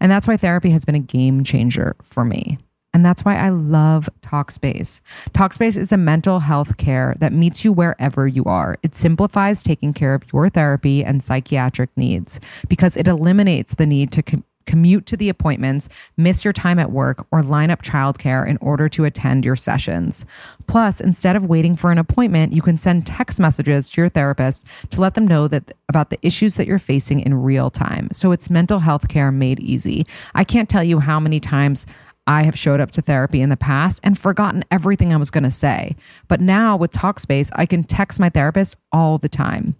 [0.00, 2.58] And that's why therapy has been a game changer for me.
[2.94, 5.00] And that's why I love Talkspace.
[5.32, 8.78] Talkspace is a mental health care that meets you wherever you are.
[8.82, 14.12] It simplifies taking care of your therapy and psychiatric needs because it eliminates the need
[14.12, 18.48] to com- commute to the appointments, miss your time at work, or line up childcare
[18.48, 20.24] in order to attend your sessions.
[20.66, 24.64] Plus, instead of waiting for an appointment, you can send text messages to your therapist
[24.90, 28.08] to let them know that about the issues that you're facing in real time.
[28.12, 30.06] So it's mental health care made easy.
[30.34, 31.86] I can't tell you how many times
[32.26, 35.44] I have showed up to therapy in the past and forgotten everything I was going
[35.44, 35.96] to say.
[36.28, 39.76] But now with Talkspace, I can text my therapist all the time.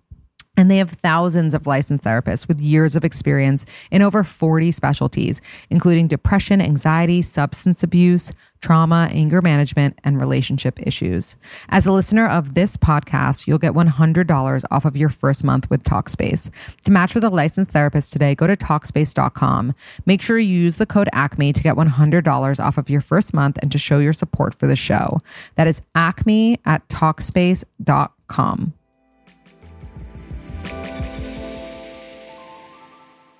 [0.56, 5.40] And they have thousands of licensed therapists with years of experience in over 40 specialties,
[5.70, 8.32] including depression, anxiety, substance abuse,
[8.64, 11.36] trauma, anger management, and relationship issues.
[11.68, 15.82] As a listener of this podcast, you'll get $100 off of your first month with
[15.82, 16.50] Talkspace.
[16.84, 19.74] To match with a licensed therapist today, go to Talkspace.com.
[20.06, 23.58] Make sure you use the code ACME to get $100 off of your first month
[23.60, 25.20] and to show your support for the show.
[25.56, 28.72] That is ACME at Talkspace.com.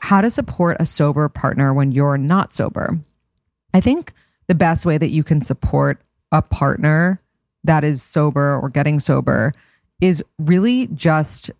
[0.04, 3.00] how to support a sober partner when you're not sober.
[3.72, 4.12] I think
[4.48, 5.98] the best way that you can support
[6.30, 7.22] a partner
[7.64, 9.54] that is sober or getting sober
[10.02, 11.50] is really just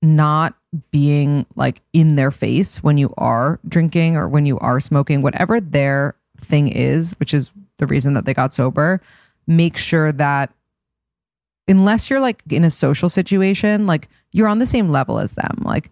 [0.00, 0.54] not
[0.90, 5.60] being like in their face when you are drinking or when you are smoking, whatever
[5.60, 9.02] their thing is, which is the reason that they got sober.
[9.46, 10.50] Make sure that
[11.68, 15.58] unless you're like in a social situation, like you're on the same level as them.
[15.60, 15.90] Like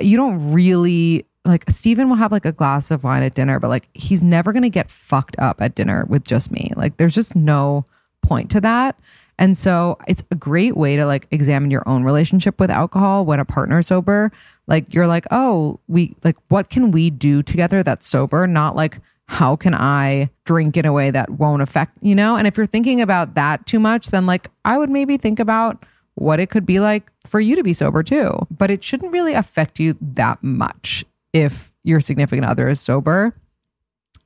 [0.00, 3.68] you don't really like Steven will have like a glass of wine at dinner, but
[3.68, 6.72] like he's never gonna get fucked up at dinner with just me.
[6.76, 7.84] Like there's just no
[8.22, 8.98] point to that.
[9.38, 13.40] And so it's a great way to like examine your own relationship with alcohol when
[13.40, 14.30] a partner's sober.
[14.66, 18.46] Like you're like, oh, we like what can we do together that's sober?
[18.46, 22.36] Not like how can I drink in a way that won't affect, you know?
[22.36, 25.84] And if you're thinking about that too much, then like I would maybe think about
[26.14, 28.30] what it could be like for you to be sober too.
[28.50, 33.34] But it shouldn't really affect you that much if your significant other is sober.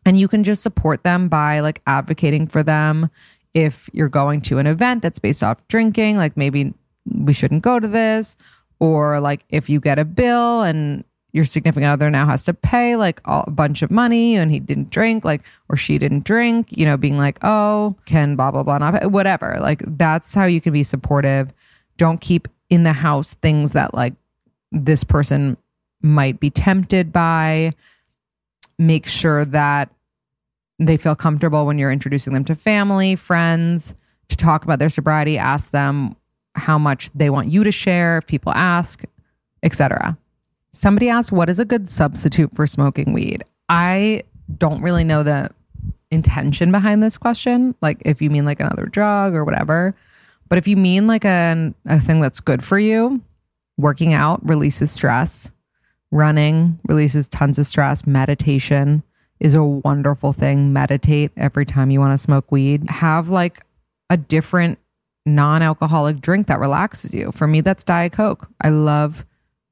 [0.05, 3.11] And you can just support them by like advocating for them.
[3.55, 6.73] If you're going to an event that's based off drinking, like maybe
[7.11, 8.37] we shouldn't go to this.
[8.79, 12.97] Or like if you get a bill and your significant other now has to pay
[12.97, 16.87] like a bunch of money and he didn't drink, like, or she didn't drink, you
[16.87, 19.59] know, being like, oh, can blah, blah, blah, not whatever.
[19.61, 21.53] Like, that's how you can be supportive
[21.99, 24.15] don't keep in the house things that like
[24.73, 25.59] this person
[26.01, 27.75] might be tempted by.
[28.79, 29.91] Make sure that
[30.79, 33.95] they feel comfortable when you're introducing them to family, friends,
[34.29, 35.37] to talk about their sobriety.
[35.37, 36.17] Ask them
[36.55, 39.05] how much they want you to share if people ask,
[39.63, 40.17] etc.
[40.73, 43.43] Somebody asked, What is a good substitute for smoking weed?
[43.69, 44.23] I
[44.57, 45.51] don't really know the
[46.11, 47.75] intention behind this question.
[47.81, 49.95] Like, if you mean like another drug or whatever.
[50.49, 53.21] But if you mean like a, a thing that's good for you,
[53.77, 55.53] working out releases stress,
[56.11, 59.03] running releases tons of stress, meditation
[59.41, 60.73] is a wonderful thing.
[60.73, 62.89] Meditate every time you want to smoke weed.
[62.91, 63.65] Have like
[64.11, 64.79] a different
[65.27, 67.31] non alcoholic drink that relaxes you.
[67.33, 68.49] For me, that's Diet Coke.
[68.61, 69.25] I love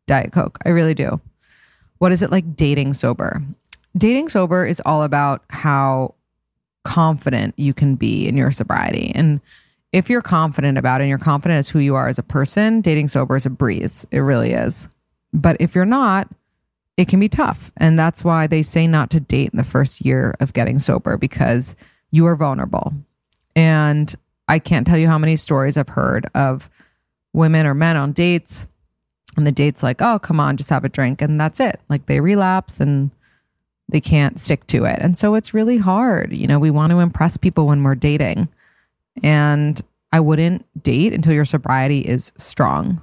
[0.06, 0.58] Diet Coke.
[0.64, 1.20] I really do.
[1.98, 3.42] What is it like dating sober?
[3.96, 6.14] Dating sober is all about how
[6.84, 9.10] confident you can be in your sobriety.
[9.14, 9.40] And
[9.96, 12.82] if you're confident about it and you're confident as who you are as a person,
[12.82, 14.06] dating sober is a breeze.
[14.10, 14.90] It really is.
[15.32, 16.28] But if you're not,
[16.98, 17.72] it can be tough.
[17.78, 21.16] And that's why they say not to date in the first year of getting sober
[21.16, 21.76] because
[22.10, 22.92] you are vulnerable.
[23.54, 24.14] And
[24.48, 26.68] I can't tell you how many stories I've heard of
[27.32, 28.68] women or men on dates
[29.38, 31.22] and the date's like, oh, come on, just have a drink.
[31.22, 31.80] And that's it.
[31.88, 33.10] Like they relapse and
[33.88, 34.98] they can't stick to it.
[35.00, 36.34] And so it's really hard.
[36.34, 38.48] You know, we want to impress people when we're dating.
[39.22, 39.80] And
[40.12, 43.02] I wouldn't date until your sobriety is strong.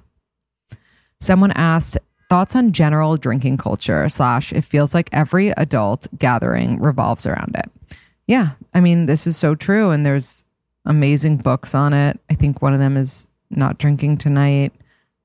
[1.19, 1.97] Someone asked
[2.29, 7.97] thoughts on general drinking culture slash it feels like every adult gathering revolves around it.
[8.27, 9.91] Yeah, I mean, this is so true.
[9.91, 10.43] And there's
[10.85, 12.19] amazing books on it.
[12.29, 14.73] I think one of them is Not Drinking Tonight.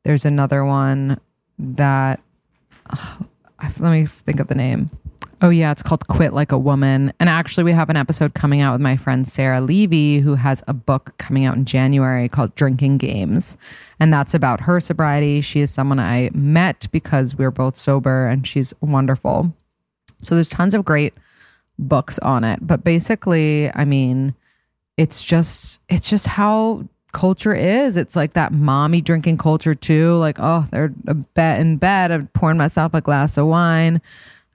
[0.04, 1.18] There's another one
[1.58, 2.20] that,
[3.78, 4.90] let me think of the name.
[5.40, 5.70] Oh, yeah.
[5.70, 7.12] It's called Quit Like a Woman.
[7.20, 10.64] And actually, we have an episode coming out with my friend Sarah Levy, who has
[10.66, 13.56] a book coming out in January called Drinking Games.
[14.00, 15.40] And that's about her sobriety.
[15.40, 19.54] She is someone I met because we are both sober, and she's wonderful.
[20.22, 21.14] So there's tons of great
[21.78, 22.58] books on it.
[22.60, 24.34] But basically, I mean,
[24.96, 27.96] it's just it's just how culture is.
[27.96, 30.14] It's like that mommy drinking culture too.
[30.14, 32.10] Like, oh, they're a bed in bed.
[32.10, 34.02] I'm pouring myself a glass of wine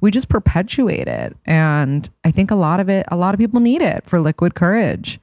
[0.04, 1.34] we just perpetuate it.
[1.46, 4.54] And I think a lot of it, a lot of people need it for liquid
[4.54, 5.18] courage,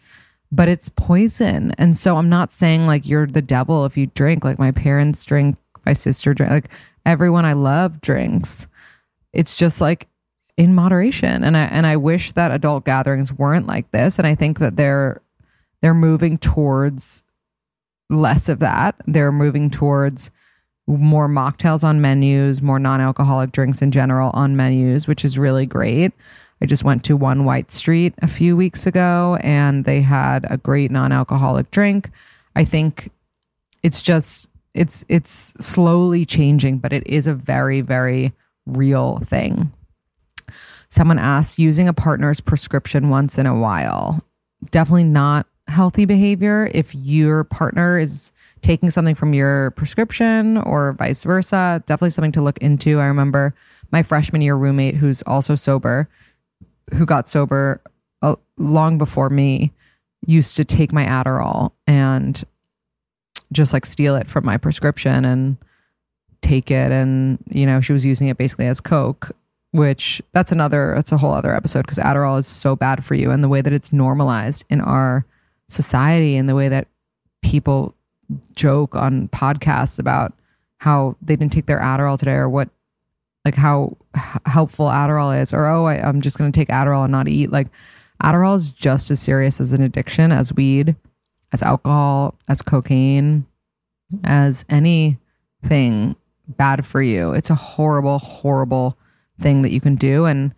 [0.51, 1.75] but it's poison.
[1.77, 4.43] And so I'm not saying like you're the devil if you drink.
[4.43, 6.71] Like my parents drink, my sister drink, like
[7.05, 8.69] everyone I love drinks.
[9.35, 10.09] It's just like
[10.57, 11.45] in moderation.
[11.45, 14.19] And I and I wish that adult gatherings weren't like this.
[14.19, 15.21] And I think that they're
[15.83, 17.23] they're moving towards
[18.09, 18.95] less of that.
[19.07, 20.31] They're moving towards
[20.99, 26.13] more mocktails on menus, more non-alcoholic drinks in general on menus, which is really great.
[26.63, 30.59] I just went to One White Street a few weeks ago and they had a
[30.59, 32.11] great non-alcoholic drink.
[32.55, 33.11] I think
[33.83, 38.33] it's just it's it's slowly changing, but it is a very very
[38.67, 39.73] real thing.
[40.91, 44.23] Someone asked using a partner's prescription once in a while.
[44.71, 51.25] Definitely not healthy behavior if your partner is taking something from your prescription or vice
[51.25, 51.83] versa.
[51.87, 53.01] Definitely something to look into.
[53.01, 53.55] I remember
[53.91, 56.09] my freshman year roommate who's also sober,
[56.95, 57.81] who got sober
[58.23, 59.73] uh, long before me,
[60.27, 62.45] used to take my Adderall and
[63.53, 65.57] just like steal it from my prescription and
[66.43, 66.93] take it.
[66.93, 69.33] And, you know, she was using it basically as Coke,
[69.73, 73.31] which that's another, that's a whole other episode because Adderall is so bad for you
[73.31, 75.25] and the way that it's normalized in our
[75.71, 76.89] society and the way that
[77.43, 77.95] people
[78.55, 80.33] joke on podcasts about
[80.79, 82.69] how they didn't take their Adderall today or what
[83.45, 87.05] like how h- helpful Adderall is or oh I, I'm just going to take Adderall
[87.05, 87.51] and not eat.
[87.51, 87.69] Like
[88.23, 90.97] Adderall is just as serious as an addiction as weed
[91.53, 93.47] as alcohol as cocaine
[94.25, 96.17] as anything
[96.49, 97.33] bad for you.
[97.33, 98.97] It's a horrible horrible
[99.39, 100.55] thing that you can do and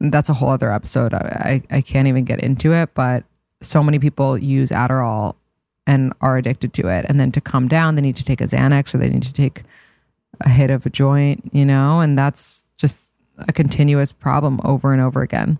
[0.00, 1.14] that's a whole other episode.
[1.14, 3.24] I, I, I can't even get into it but
[3.66, 5.34] so many people use Adderall
[5.86, 7.06] and are addicted to it.
[7.08, 9.32] And then to come down, they need to take a Xanax or they need to
[9.32, 9.62] take
[10.40, 15.00] a hit of a joint, you know, and that's just a continuous problem over and
[15.00, 15.58] over again.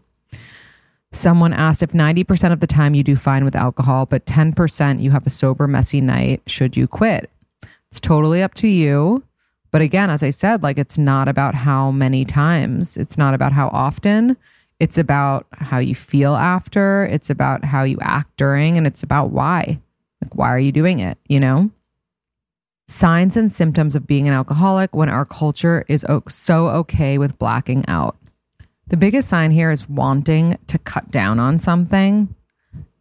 [1.13, 5.11] Someone asked if 90% of the time you do fine with alcohol, but 10% you
[5.13, 7.31] have a sober, messy night, should you quit?
[7.91, 9.23] It's totally up to you.
[9.71, 13.53] But again, as I said, like it's not about how many times, it's not about
[13.53, 14.37] how often.
[14.79, 19.31] It's about how you feel after, it's about how you act during, and it's about
[19.31, 19.81] why.
[20.21, 21.19] Like, why are you doing it?
[21.29, 21.71] You know?
[22.89, 27.85] Signs and symptoms of being an alcoholic when our culture is so okay with blacking
[27.89, 28.17] out.
[28.89, 32.33] The biggest sign here is wanting to cut down on something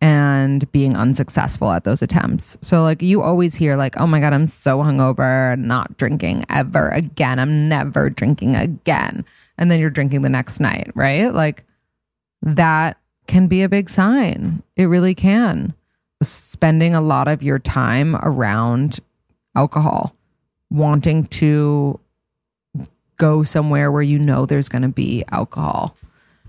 [0.01, 2.57] and being unsuccessful at those attempts.
[2.61, 6.89] So, like, you always hear, like, oh my God, I'm so hungover, not drinking ever
[6.89, 7.37] again.
[7.37, 9.25] I'm never drinking again.
[9.57, 11.33] And then you're drinking the next night, right?
[11.33, 11.63] Like,
[12.41, 12.97] that
[13.27, 14.61] can be a big sign.
[14.75, 15.73] It really can
[16.21, 18.99] spending a lot of your time around
[19.55, 20.15] alcohol,
[20.69, 21.99] wanting to
[23.17, 25.95] go somewhere where you know there's going to be alcohol,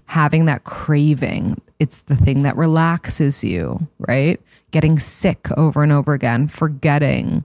[0.07, 1.61] having that craving.
[1.79, 4.41] It's the thing that relaxes you, right?
[4.71, 7.45] Getting sick over and over again, forgetting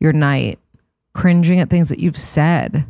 [0.00, 0.58] your night,
[1.12, 2.84] cringing at things that you've said.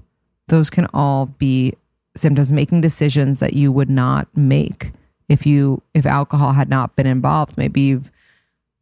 [0.48, 1.74] Those can all be
[2.16, 4.92] symptoms, making decisions that you would not make
[5.28, 7.56] if you if alcohol had not been involved.
[7.56, 8.10] Maybe you've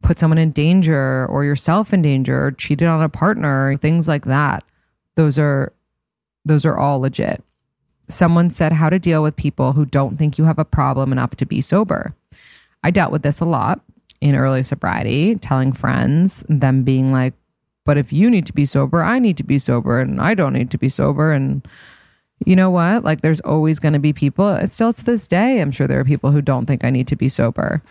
[0.01, 4.25] put someone in danger or yourself in danger or cheated on a partner, things like
[4.25, 4.63] that.
[5.15, 5.73] Those are
[6.45, 7.43] those are all legit.
[8.09, 11.35] Someone said how to deal with people who don't think you have a problem enough
[11.37, 12.13] to be sober.
[12.83, 13.79] I dealt with this a lot
[14.19, 17.33] in early sobriety, telling friends, them being like,
[17.85, 20.53] but if you need to be sober, I need to be sober and I don't
[20.53, 21.31] need to be sober.
[21.31, 21.65] And
[22.45, 23.03] you know what?
[23.03, 26.05] Like, there's always going to be people, still to this day, I'm sure there are
[26.05, 27.81] people who don't think I need to be sober.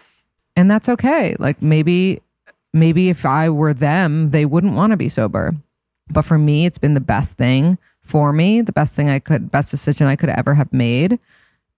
[0.56, 1.36] And that's okay.
[1.38, 2.20] Like maybe
[2.74, 5.54] maybe if i were them they wouldn't want to be sober.
[6.10, 9.50] But for me it's been the best thing for me the best thing i could
[9.50, 11.18] best decision i could ever have made.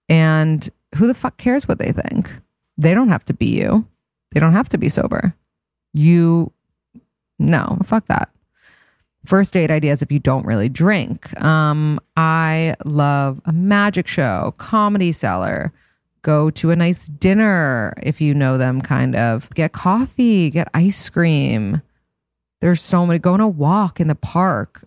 [0.09, 2.31] And who the fuck cares what they think?
[2.77, 3.87] They don't have to be you.
[4.31, 5.33] They don't have to be sober.
[5.93, 6.51] You
[7.39, 8.29] no fuck that
[9.25, 15.11] first date ideas if you don't really drink um i love a magic show comedy
[15.11, 15.73] cellar
[16.25, 19.47] go to a nice dinner if you know them, kind of.
[19.51, 21.81] Get coffee, get ice cream.
[22.61, 23.19] There's so many.
[23.19, 24.83] Go on a walk in the park,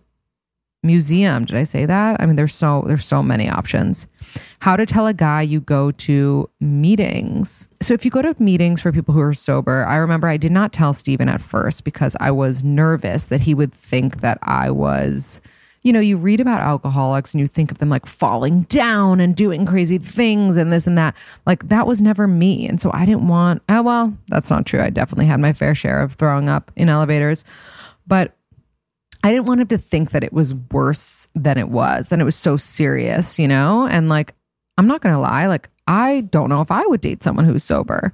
[0.83, 1.45] museum.
[1.45, 2.21] Did I say that?
[2.21, 4.07] I mean, there's so there's so many options.
[4.59, 7.67] How to tell a guy you go to meetings.
[7.81, 10.51] So if you go to meetings for people who are sober, I remember I did
[10.51, 14.71] not tell Steven at first because I was nervous that he would think that I
[14.71, 15.41] was
[15.81, 19.35] you know, you read about alcoholics and you think of them like falling down and
[19.35, 21.15] doing crazy things and this and that.
[21.45, 22.67] Like that was never me.
[22.67, 24.81] And so I didn't want, oh, well, that's not true.
[24.81, 27.45] I definitely had my fair share of throwing up in elevators.
[28.07, 28.35] But
[29.23, 32.25] I didn't want him to think that it was worse than it was, than it
[32.25, 33.85] was so serious, you know?
[33.87, 34.33] And like,
[34.77, 37.63] I'm not going to lie, like, I don't know if I would date someone who's
[37.63, 38.13] sober.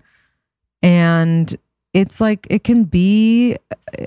[0.82, 1.56] And
[1.94, 3.56] it's like, it can be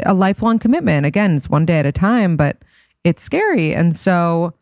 [0.05, 1.07] a lifelong commitment.
[1.07, 2.57] Again, it's one day at a time, but
[3.05, 3.75] it's scary.
[3.75, 4.55] And so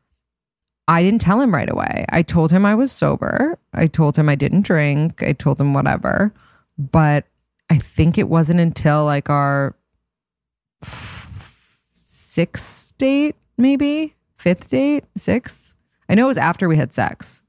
[0.89, 2.05] I didn't tell him right away.
[2.11, 3.59] I told him I was sober.
[3.73, 5.23] I told him I didn't drink.
[5.23, 6.33] I told him whatever.
[6.79, 7.25] But
[7.71, 9.75] I think it wasn't until like our
[12.37, 15.75] sixth date, maybe fifth date, sixth.
[16.07, 17.43] I know it was after we had sex.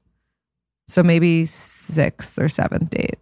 [0.86, 3.18] So maybe sixth or seventh date.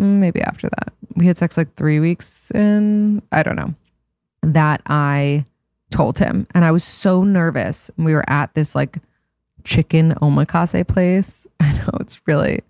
[0.00, 0.92] Mm, Maybe after that.
[1.16, 3.74] We had sex like three weeks in, I don't know,
[4.42, 5.44] that I
[5.90, 6.46] told him.
[6.54, 7.90] And I was so nervous.
[7.96, 8.98] We were at this like
[9.64, 11.48] chicken omakase place.
[11.60, 12.60] I know it's really,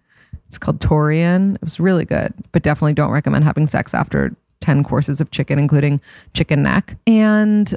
[0.47, 1.57] it's called Torien.
[1.57, 4.35] It was really good, but definitely don't recommend having sex after
[4.65, 6.01] 10 courses of chicken, including
[6.33, 6.97] chicken neck.
[7.07, 7.75] And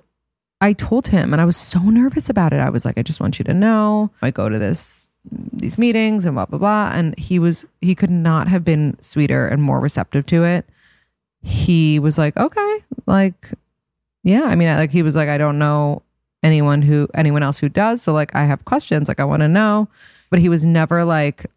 [0.61, 2.61] I told him, and I was so nervous about it.
[2.61, 4.09] I was like, I just want you to know.
[4.21, 5.09] I go to this
[5.51, 6.91] these meetings and blah blah blah.
[6.93, 10.65] And he was he could not have been sweeter and more receptive to it.
[11.41, 13.51] He was like, okay, like,
[14.23, 14.43] yeah.
[14.43, 16.03] I mean, like he was like, I don't know
[16.41, 18.01] anyone who anyone else who does.
[18.01, 19.09] So like, I have questions.
[19.09, 19.89] Like, I want to know.
[20.29, 21.47] But he was never like,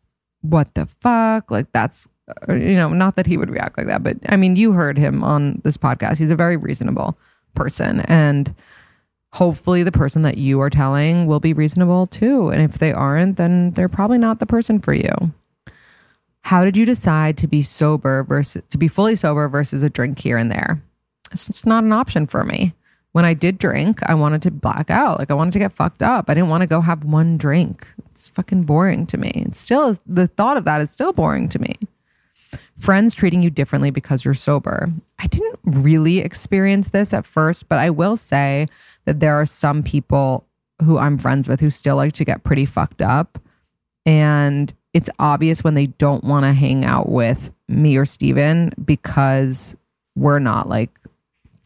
[0.41, 1.53] what the fuck?
[1.53, 2.09] Like, that's
[2.49, 4.99] Uh, you know, not that he would react like that, but I mean, you heard
[4.99, 6.19] him on this podcast.
[6.19, 7.17] He's a very reasonable
[7.55, 8.01] person.
[8.01, 8.55] And
[9.33, 12.49] hopefully the person that you are telling will be reasonable too.
[12.49, 15.13] And if they aren't, then they're probably not the person for you.
[16.43, 20.19] How did you decide to be sober versus to be fully sober versus a drink
[20.19, 20.83] here and there?
[21.33, 22.73] It's just not an option for me.
[23.13, 25.19] When I did drink, I wanted to black out.
[25.19, 26.27] Like I wanted to get fucked up.
[26.29, 27.87] I didn't want to go have one drink.
[28.11, 29.31] It's fucking boring to me.
[29.47, 31.75] It still the thought of that is still boring to me
[32.81, 34.89] friends treating you differently because you're sober.
[35.19, 38.67] I didn't really experience this at first, but I will say
[39.05, 40.47] that there are some people
[40.83, 43.39] who I'm friends with who still like to get pretty fucked up.
[44.07, 49.77] And it's obvious when they don't want to hang out with me or Steven because
[50.17, 50.91] we're not like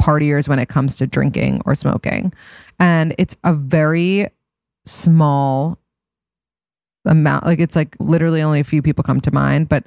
[0.00, 2.32] partiers when it comes to drinking or smoking.
[2.78, 4.28] And it's a very
[4.84, 5.78] small
[7.06, 7.46] amount.
[7.46, 9.84] Like it's like literally only a few people come to mind, but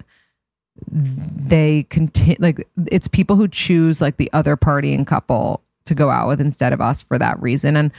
[0.90, 6.28] they continue like it's people who choose like the other partying couple to go out
[6.28, 7.92] with instead of us for that reason and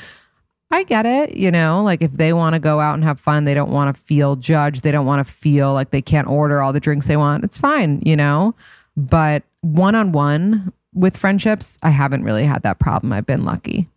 [0.71, 3.45] I get it, you know, like if they want to go out and have fun,
[3.45, 6.61] they don't want to feel judged, they don't want to feel like they can't order
[6.61, 7.43] all the drinks they want.
[7.43, 8.55] It's fine, you know.
[8.95, 13.15] But one on one with friendships, I haven't really had that problem.
[13.15, 13.89] I've been lucky.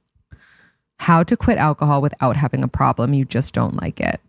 [0.99, 4.21] How to quit alcohol without having a problem, you just don't like it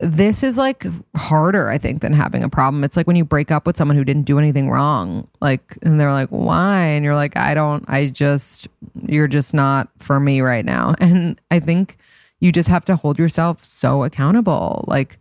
[0.00, 0.86] this is like
[1.16, 2.84] harder, I think, than having a problem.
[2.84, 5.98] It's like when you break up with someone who didn't do anything wrong, like, and
[5.98, 6.78] they're like, why?
[6.84, 8.68] And you're like, I don't, I just,
[9.06, 10.94] you're just not for me right now.
[11.00, 11.96] And I think
[12.40, 14.84] you just have to hold yourself so accountable.
[14.86, 15.18] Like,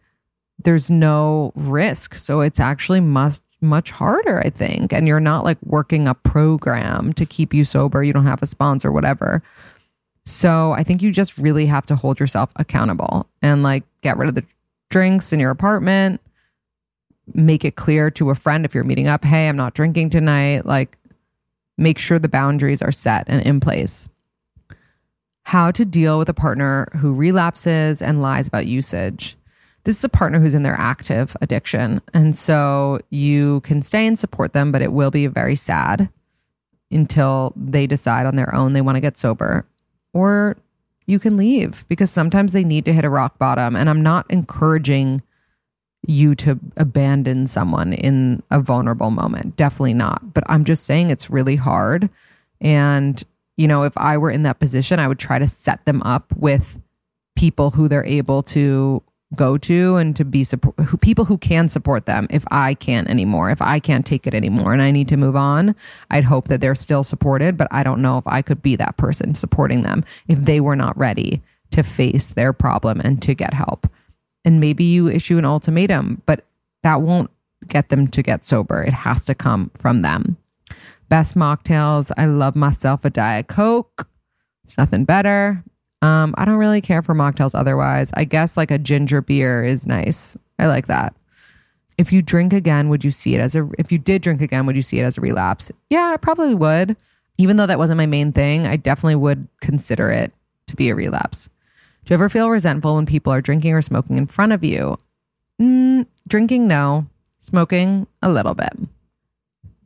[0.63, 2.15] there's no risk.
[2.15, 4.93] So it's actually must much harder, I think.
[4.93, 8.03] And you're not like working a program to keep you sober.
[8.03, 9.41] You don't have a sponsor, whatever.
[10.25, 14.29] So I think you just really have to hold yourself accountable and like get rid
[14.29, 14.43] of the
[14.89, 16.21] drinks in your apartment.
[17.33, 20.65] Make it clear to a friend if you're meeting up, hey, I'm not drinking tonight.
[20.65, 20.97] Like,
[21.77, 24.07] make sure the boundaries are set and in place.
[25.43, 29.37] How to deal with a partner who relapses and lies about usage.
[29.83, 32.01] This is a partner who's in their active addiction.
[32.13, 36.09] And so you can stay and support them, but it will be very sad
[36.91, 39.65] until they decide on their own they want to get sober.
[40.13, 40.57] Or
[41.07, 43.75] you can leave because sometimes they need to hit a rock bottom.
[43.75, 45.23] And I'm not encouraging
[46.05, 49.55] you to abandon someone in a vulnerable moment.
[49.55, 50.33] Definitely not.
[50.33, 52.09] But I'm just saying it's really hard.
[52.61, 53.21] And,
[53.55, 56.25] you know, if I were in that position, I would try to set them up
[56.35, 56.79] with
[57.35, 59.01] people who they're able to
[59.35, 62.27] go to and to be support who, people who can support them.
[62.29, 65.35] If I can't anymore if I can't take it anymore and I need to move
[65.35, 65.75] on
[66.09, 68.97] I'd hope that they're still supported but I don't know if I could be that
[68.97, 73.53] person supporting them if they were not ready to face their problem and to get
[73.53, 73.89] help.
[74.45, 76.45] And maybe you issue an ultimatum but
[76.83, 77.29] that won't
[77.67, 78.81] get them to get sober.
[78.81, 80.37] It has to come from them.
[81.09, 82.11] Best mocktails.
[82.17, 84.07] I love myself a diet coke.
[84.63, 85.63] It's nothing better
[86.01, 88.11] um, I don't really care for mocktails otherwise.
[88.13, 90.37] I guess like a ginger beer is nice.
[90.59, 91.15] I like that.
[91.97, 94.65] If you drink again, would you see it as a if you did drink again,
[94.67, 95.71] would you see it as a relapse?
[95.89, 96.95] Yeah, I probably would.
[97.39, 100.31] Even though that wasn't my main thing, I definitely would consider it
[100.67, 101.49] to be a relapse.
[102.05, 104.97] Do you ever feel resentful when people are drinking or smoking in front of you?
[105.61, 107.07] Mm, drinking, no.
[107.39, 108.73] Smoking, a little bit.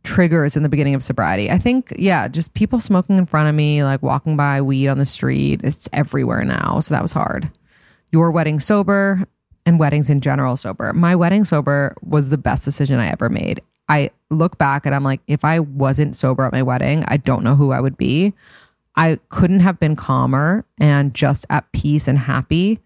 [0.04, 1.50] Triggers in the beginning of sobriety.
[1.50, 4.98] I think, yeah, just people smoking in front of me, like walking by weed on
[4.98, 5.62] the street.
[5.64, 6.80] It's everywhere now.
[6.80, 7.50] So that was hard.
[8.12, 9.24] Your wedding sober
[9.66, 10.92] and weddings in general sober.
[10.94, 13.62] My wedding sober was the best decision I ever made.
[13.90, 17.44] I look back and I'm like, if I wasn't sober at my wedding, I don't
[17.44, 18.34] know who I would be.
[18.96, 22.80] I couldn't have been calmer and just at peace and happy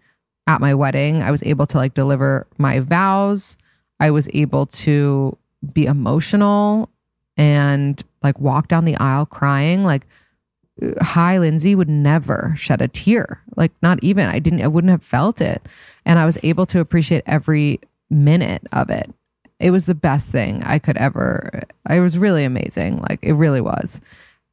[0.46, 1.22] at my wedding.
[1.22, 3.56] I was able to like deliver my vows.
[4.00, 5.36] I was able to
[5.72, 6.90] be emotional
[7.36, 9.84] and like walk down the aisle crying.
[9.84, 10.06] Like,
[11.00, 13.40] hi, Lindsay would never shed a tear.
[13.56, 14.28] Like, not even.
[14.28, 15.62] I didn't, I wouldn't have felt it.
[16.04, 17.80] And I was able to appreciate every
[18.10, 19.12] minute of it.
[19.58, 21.62] It was the best thing I could ever.
[21.88, 22.98] It was really amazing.
[22.98, 24.00] Like, it really was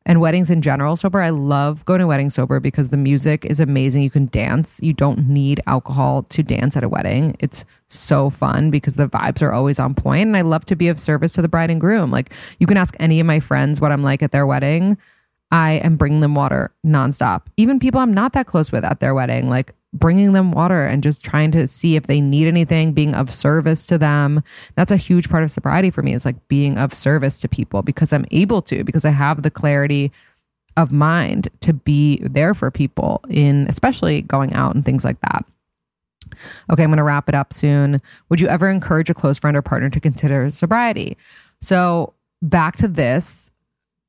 [0.05, 1.21] and weddings in general sober.
[1.21, 4.03] I love going to weddings sober because the music is amazing.
[4.03, 4.79] You can dance.
[4.83, 7.35] You don't need alcohol to dance at a wedding.
[7.39, 10.87] It's so fun because the vibes are always on point and I love to be
[10.87, 12.11] of service to the bride and groom.
[12.11, 14.97] Like you can ask any of my friends what I'm like at their wedding.
[15.51, 17.43] I am bringing them water nonstop.
[17.57, 21.03] Even people I'm not that close with at their wedding, like bringing them water and
[21.03, 24.43] just trying to see if they need anything, being of service to them.
[24.75, 27.83] That's a huge part of sobriety for me is like being of service to people
[27.83, 30.11] because I'm able to, because I have the clarity
[30.75, 35.45] of mind to be there for people in especially going out and things like that.
[36.71, 37.99] Okay, I'm going to wrap it up soon.
[38.29, 41.15] Would you ever encourage a close friend or partner to consider sobriety?
[41.61, 43.51] So, back to this,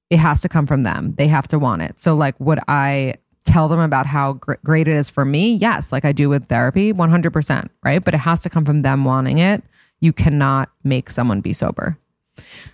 [0.09, 1.15] it has to come from them.
[1.17, 2.01] They have to want it.
[2.01, 5.55] So, like, would I tell them about how gr- great it is for me?
[5.55, 8.05] Yes, like I do with therapy, 100%, right?
[8.05, 9.63] But it has to come from them wanting it.
[10.01, 11.99] You cannot make someone be sober.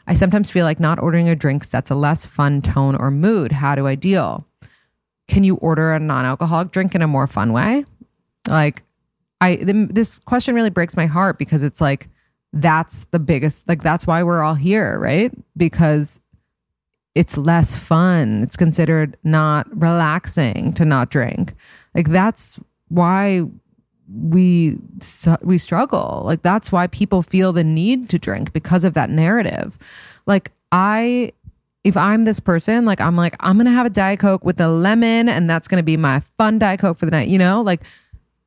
[0.06, 3.52] I sometimes feel like not ordering a drink sets a less fun tone or mood.
[3.52, 4.46] How do I deal?
[5.28, 7.84] Can you order a non alcoholic drink in a more fun way?
[8.48, 8.82] Like,
[9.40, 12.08] I, this question really breaks my heart because it's like,
[12.52, 15.32] that's the biggest, like, that's why we're all here, right?
[15.56, 16.20] Because
[17.14, 18.42] it's less fun.
[18.42, 21.54] It's considered not relaxing to not drink.
[21.94, 22.58] Like that's
[22.88, 23.44] why
[24.12, 24.76] we
[25.42, 26.22] we struggle.
[26.24, 29.78] Like that's why people feel the need to drink because of that narrative.
[30.26, 31.32] Like I
[31.82, 34.60] if I'm this person, like I'm like I'm going to have a diet coke with
[34.60, 37.38] a lemon and that's going to be my fun diet coke for the night, you
[37.38, 37.62] know?
[37.62, 37.82] Like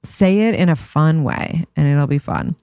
[0.03, 2.55] say it in a fun way and it'll be fun.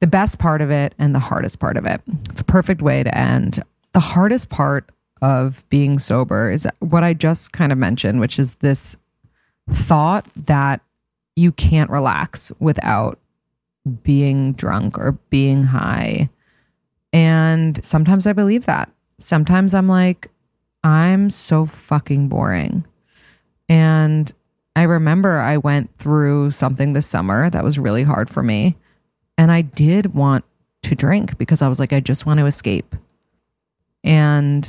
[0.00, 2.00] The best part of it and the hardest part of it.
[2.30, 3.62] It's a perfect way to end.
[3.92, 4.90] The hardest part
[5.22, 8.96] of being sober is what I just kind of mentioned, which is this
[9.70, 10.82] thought that
[11.36, 13.18] you can't relax without
[14.02, 16.28] being drunk or being high.
[17.12, 18.90] And sometimes I believe that.
[19.18, 20.28] Sometimes I'm like,
[20.82, 22.84] I'm so fucking boring.
[23.68, 24.32] And
[24.74, 28.76] I remember I went through something this summer that was really hard for me.
[29.38, 30.44] And I did want
[30.82, 32.96] to drink because I was like, I just want to escape.
[34.02, 34.68] And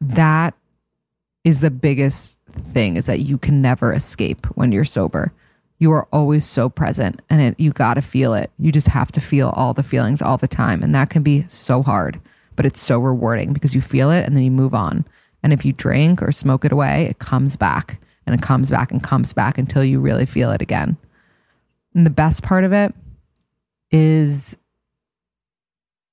[0.00, 0.54] that
[1.44, 5.32] is the biggest thing is that you can never escape when you're sober.
[5.78, 8.50] You are always so present and it, you got to feel it.
[8.58, 10.82] You just have to feel all the feelings all the time.
[10.82, 12.20] And that can be so hard,
[12.56, 15.06] but it's so rewarding because you feel it and then you move on.
[15.42, 18.90] And if you drink or smoke it away, it comes back and it comes back
[18.90, 20.98] and comes back until you really feel it again.
[21.94, 22.94] And the best part of it
[23.90, 24.56] is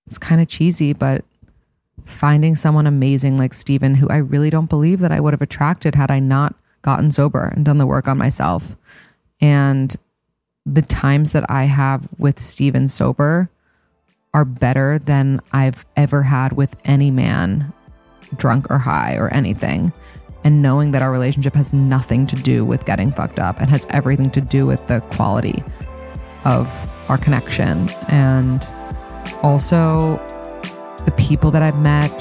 [0.06, 1.26] it's kind of cheesy, but
[2.08, 5.96] finding someone amazing like Steven, who I really don't believe that I would have attracted
[5.96, 8.78] had I not gotten sober and done the work on myself.
[9.42, 9.96] And
[10.66, 13.50] the times that I have with Steven sober
[14.34, 17.72] are better than I've ever had with any man,
[18.36, 19.92] drunk or high or anything.
[20.44, 23.86] And knowing that our relationship has nothing to do with getting fucked up and has
[23.90, 25.64] everything to do with the quality
[26.46, 26.68] of
[27.10, 27.90] our connection.
[28.08, 28.68] And
[29.44, 30.22] also,
[31.08, 32.18] the people that I've met,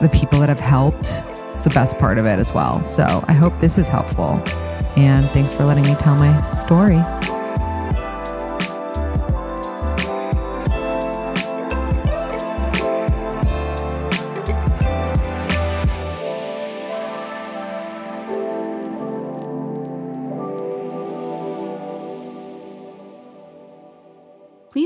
[0.00, 1.12] the people that have helped.
[1.52, 2.82] It's the best part of it as well.
[2.82, 4.42] So I hope this is helpful.
[4.96, 6.96] And thanks for letting me tell my story.